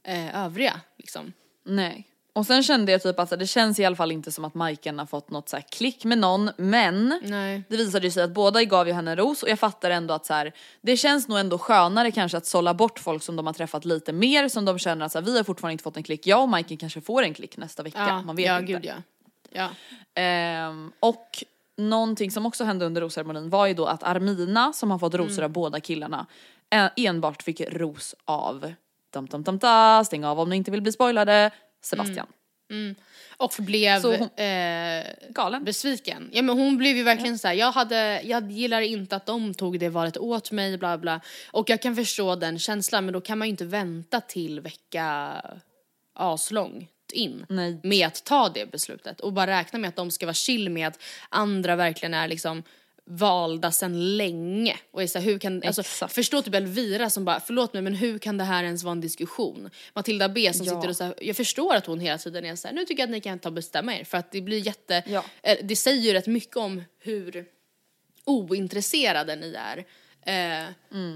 [0.07, 1.33] eh, övriga liksom.
[1.67, 2.07] Nej.
[2.33, 4.99] Och sen kände jag typ att det känns i alla fall inte som att Majken
[4.99, 7.63] har fått något så klick med någon men Nej.
[7.69, 10.15] det visade ju sig att båda gav ju henne en ros och jag fattar ändå
[10.15, 13.47] att så här, det känns nog ändå skönare kanske att sålla bort folk som de
[13.47, 15.97] har träffat lite mer som de känner att så här, vi har fortfarande inte fått
[15.97, 16.27] en klick.
[16.27, 18.73] Jag och Majken kanske får en klick nästa vecka, man vet ja, inte.
[18.73, 18.95] gud ja.
[19.53, 19.69] Ja.
[20.15, 21.45] Ehm, och
[21.77, 25.43] någonting som också hände under rosceremonin var ju då att Armina som har fått rosor
[25.43, 26.27] av båda killarna
[26.71, 28.73] eh, enbart fick ros av
[29.17, 31.51] dum, dum, dum, da, stäng av om ni inte vill bli spoilade,
[31.83, 32.27] Sebastian.
[33.39, 35.65] Och blev Så hon- eh, Galen.
[35.65, 36.31] besviken.
[36.33, 37.55] Ja men hon blev ju verkligen så här.
[37.55, 41.21] jag hade, jag gillar inte att de tog det valet åt mig bla bla.
[41.51, 45.33] Och jag kan förstå den känslan men då kan man ju inte vänta till vecka
[46.15, 47.81] aslångt in Nej.
[47.83, 50.89] med att ta det beslutet och bara räkna med att de ska vara chill med
[50.89, 52.63] att andra verkligen är liksom
[53.09, 56.15] valda sedan länge och är så här, hur kan, alltså Exakt.
[56.15, 59.01] förstå typ Elvira som bara förlåt mig men hur kan det här ens vara en
[59.01, 59.71] diskussion?
[59.95, 60.75] Matilda B som Ja.
[60.75, 63.03] sitter och så här, jag förstår att hon hela tiden är så här, nu tycker
[63.03, 65.25] jag att ni kan ta och bestämma er för att det blir jätte, Ja.
[65.43, 67.45] eh, det säger ju rätt mycket om hur
[68.25, 69.85] ointresserade ni är.
[70.27, 70.69] Eh,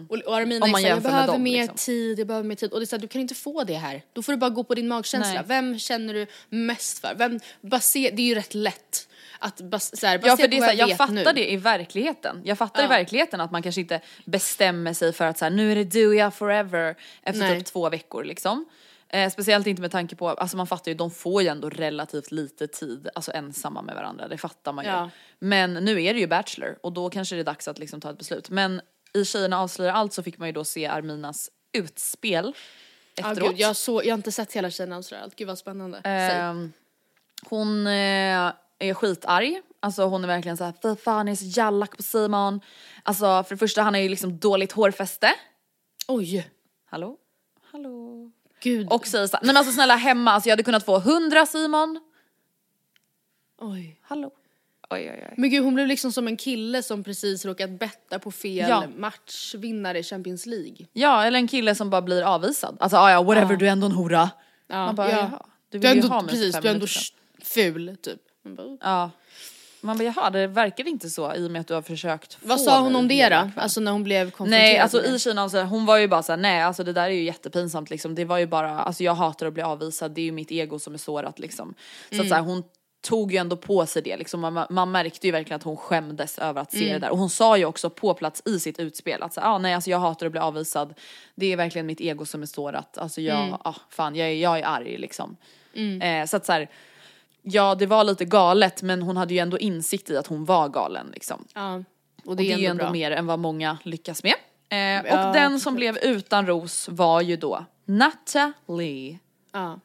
[0.09, 0.75] och, och Armina Mm.
[0.75, 1.77] Är så jag behöver dem, mer liksom.
[1.77, 2.73] tid, jag behöver mer tid.
[2.73, 4.03] Och det är så här, du kan inte få det här.
[4.13, 5.33] Då får du bara gå på din magkänsla.
[5.35, 5.43] Nej.
[5.47, 7.15] Vem känner du mest för?
[7.15, 9.09] Vem, baser, det är ju rätt lätt
[9.41, 11.15] att bas, så här, Ja för på det är vad så här, jag vet fattar
[11.15, 11.25] nu.
[11.25, 12.43] det i verkligheten.
[12.45, 15.73] Jag fattar i verkligheten att man kanske inte bestämmer sig för att så här, nu
[15.73, 17.59] är det du och jag forever efter Nej.
[17.59, 18.65] typ två veckor liksom.
[19.09, 22.31] Eh, speciellt inte med tanke på, alltså man fattar ju, de får ju ändå relativt
[22.31, 24.91] lite tid, alltså ensamma med varandra, det fattar man ju.
[24.91, 25.11] Ja.
[25.39, 28.11] Men nu är det ju Bachelor och då kanske det är dags att liksom ta
[28.11, 28.51] ett beslut.
[28.51, 28.81] Men
[29.15, 32.55] i Tjejerna avslöjar allt så fick man ju då se Arminas utspel
[33.15, 33.51] Ja, efteråt.
[33.51, 35.37] gud, jag, så, jag har inte sett hela tjejerna och allt.
[35.37, 35.99] Gud vad spännande.
[36.05, 36.73] Ehm,
[37.49, 41.87] hon eh, är skitarg, alltså hon är verkligen såhär fy fan jag är så jävla
[41.87, 42.61] på Simon.
[43.03, 45.31] Alltså för det första han har ju liksom dåligt hårfäste.
[46.09, 46.51] Oj,
[46.91, 47.17] Hallå?
[47.73, 48.31] Hallå?
[48.63, 48.89] gud.
[48.93, 52.01] Och säger såhär, nej men alltså snälla hemma, alltså jag hade kunnat få 100 Simon.
[53.59, 53.99] Oj.
[54.03, 54.31] Hallå?
[54.91, 55.35] Oj oj oj.
[55.37, 58.85] Men gud hon blev liksom som en kille som precis råkat betta på fel Ja.
[58.97, 60.87] matchvinnare i Champions League.
[60.93, 62.77] Ja eller en kille som bara blir avvisad.
[62.81, 64.31] Alltså ah, ja whatever du är ändå en hora.
[64.67, 65.17] Ja, Man bara, ja.
[65.19, 67.17] jaha, du vill ju ha mig för precis, fem du är ändå minuter sedan.
[67.43, 68.21] ful typ.
[68.45, 69.11] Man bara, Ja.
[69.83, 72.47] Man bara jaha det verkar inte så i och med att du har försökt få
[72.49, 73.51] Vad sa hon om det då?
[73.57, 76.37] Alltså när hon blev konfronterad Nej alltså i Kina, alltså, hon var ju bara såhär,
[76.37, 78.15] nej alltså det där är ju jättepinsamt liksom.
[78.15, 80.79] Det var ju bara, alltså jag hatar att bli avvisad, det är ju mitt ego
[80.79, 81.75] som är sårat liksom.
[82.09, 82.27] Så Mm.
[82.27, 82.63] att så här, hon
[83.03, 84.41] tog ju ändå på sig det liksom.
[84.41, 86.93] Man, man märkte ju verkligen att hon skämdes över att se Mm.
[86.93, 87.11] det där.
[87.11, 89.91] Och hon sa ju också på plats i sitt utspel att så, ah, nej alltså
[89.91, 90.95] jag hatar att bli avvisad.
[91.35, 92.99] Det är verkligen mitt ego som är sårat.
[92.99, 93.55] Alltså jag, Mm.
[93.65, 95.37] ah, fan jag är, jag är arg liksom.
[96.03, 96.69] Eh, så att så här,
[97.43, 100.69] ja det var lite galet men hon hade ju ändå insikt i att hon var
[100.69, 101.45] galen liksom.
[101.55, 101.75] Ja.
[101.75, 101.85] Och
[102.27, 104.35] Och det, det är ju ändå ändå mer än vad många lyckas med.
[104.69, 109.19] Eh, Ja, och den som blev utan ros var ju då Natalie.
[109.53, 109.81] Ja.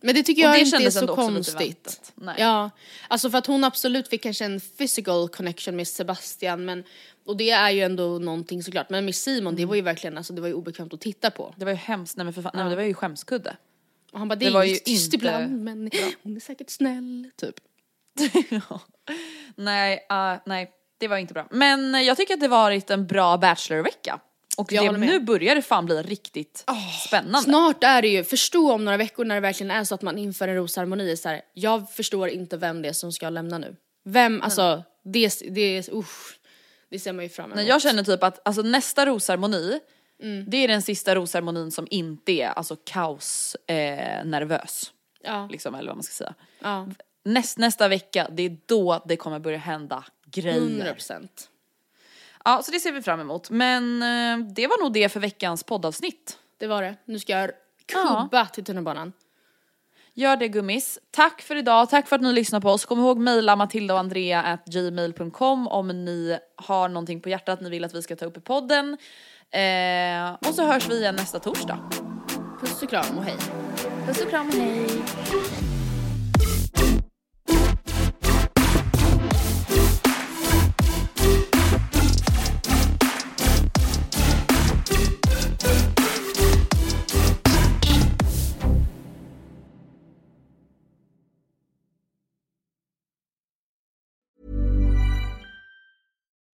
[0.00, 2.12] Men det tycker jag det inte är så konstigt.
[2.38, 2.70] Ja,
[3.08, 6.84] alltså för att hon absolut fick kanske en physical connection med Sebastian men
[7.26, 8.90] och det är ju ändå någonting såklart.
[8.90, 11.54] Men med Simon det var ju verkligen alltså det var ju obekvämt att titta på.
[11.56, 13.56] Det var ju hemskt, nej men för fan, nej, men det var ju skämskudde.
[14.12, 15.90] Och han bara det, Det var ju tyst inte ibland men
[16.22, 17.54] hon är säkert snäll typ.
[18.50, 18.80] Ja.
[19.56, 21.46] nej, uh, nej, det var inte bra.
[21.50, 24.20] Men jag tycker att det varit en bra bachelorvecka.
[24.56, 26.64] Och det, nu börjar det fan bli riktigt
[27.06, 27.38] spännande.
[27.38, 30.18] Snart är det ju, förstå om några veckor när det verkligen är så att man
[30.18, 33.76] inför en rosceremoni så här, jag förstår inte vem det är som ska lämna nu.
[34.04, 36.38] Vem, alltså det, det, usch,
[36.90, 37.56] det ser man ju fram emot.
[37.56, 39.80] Nej, jag känner typ att alltså, nästa rosceremoni,
[40.46, 44.92] det är den sista rosceremonin som inte är alltså kaos eh, nervös.
[45.24, 46.34] ja, Liksom, eller vad man ska säga.
[46.60, 46.86] ja,
[47.24, 50.56] Näst, nästa vecka, det är då det kommer börja hända grejer.
[50.58, 51.50] 100 procent.
[52.44, 53.50] Ja, så det ser vi fram emot.
[53.50, 56.38] Men eh, det var nog det för veckans poddavsnitt.
[56.58, 56.96] Det var det.
[57.04, 57.50] Nu ska jag
[57.92, 58.20] Ja.
[58.30, 59.12] kubba till tunnelbanan.
[60.14, 60.98] Gör det gummis.
[61.10, 62.84] Tack för idag, tack för att ni lyssnar på oss.
[62.84, 67.70] Kom ihåg mejla matilda och andrea at gmail.com om ni har någonting på hjärtat ni
[67.70, 68.96] vill att vi ska ta upp i podden.
[69.52, 71.78] Eh, och så hörs vi igen nästa torsdag.
[72.60, 73.36] Puss och kram och hej.
[74.06, 74.86] Puss och kram, hej!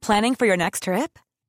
[0.07, 1.19] Planning for your next trip?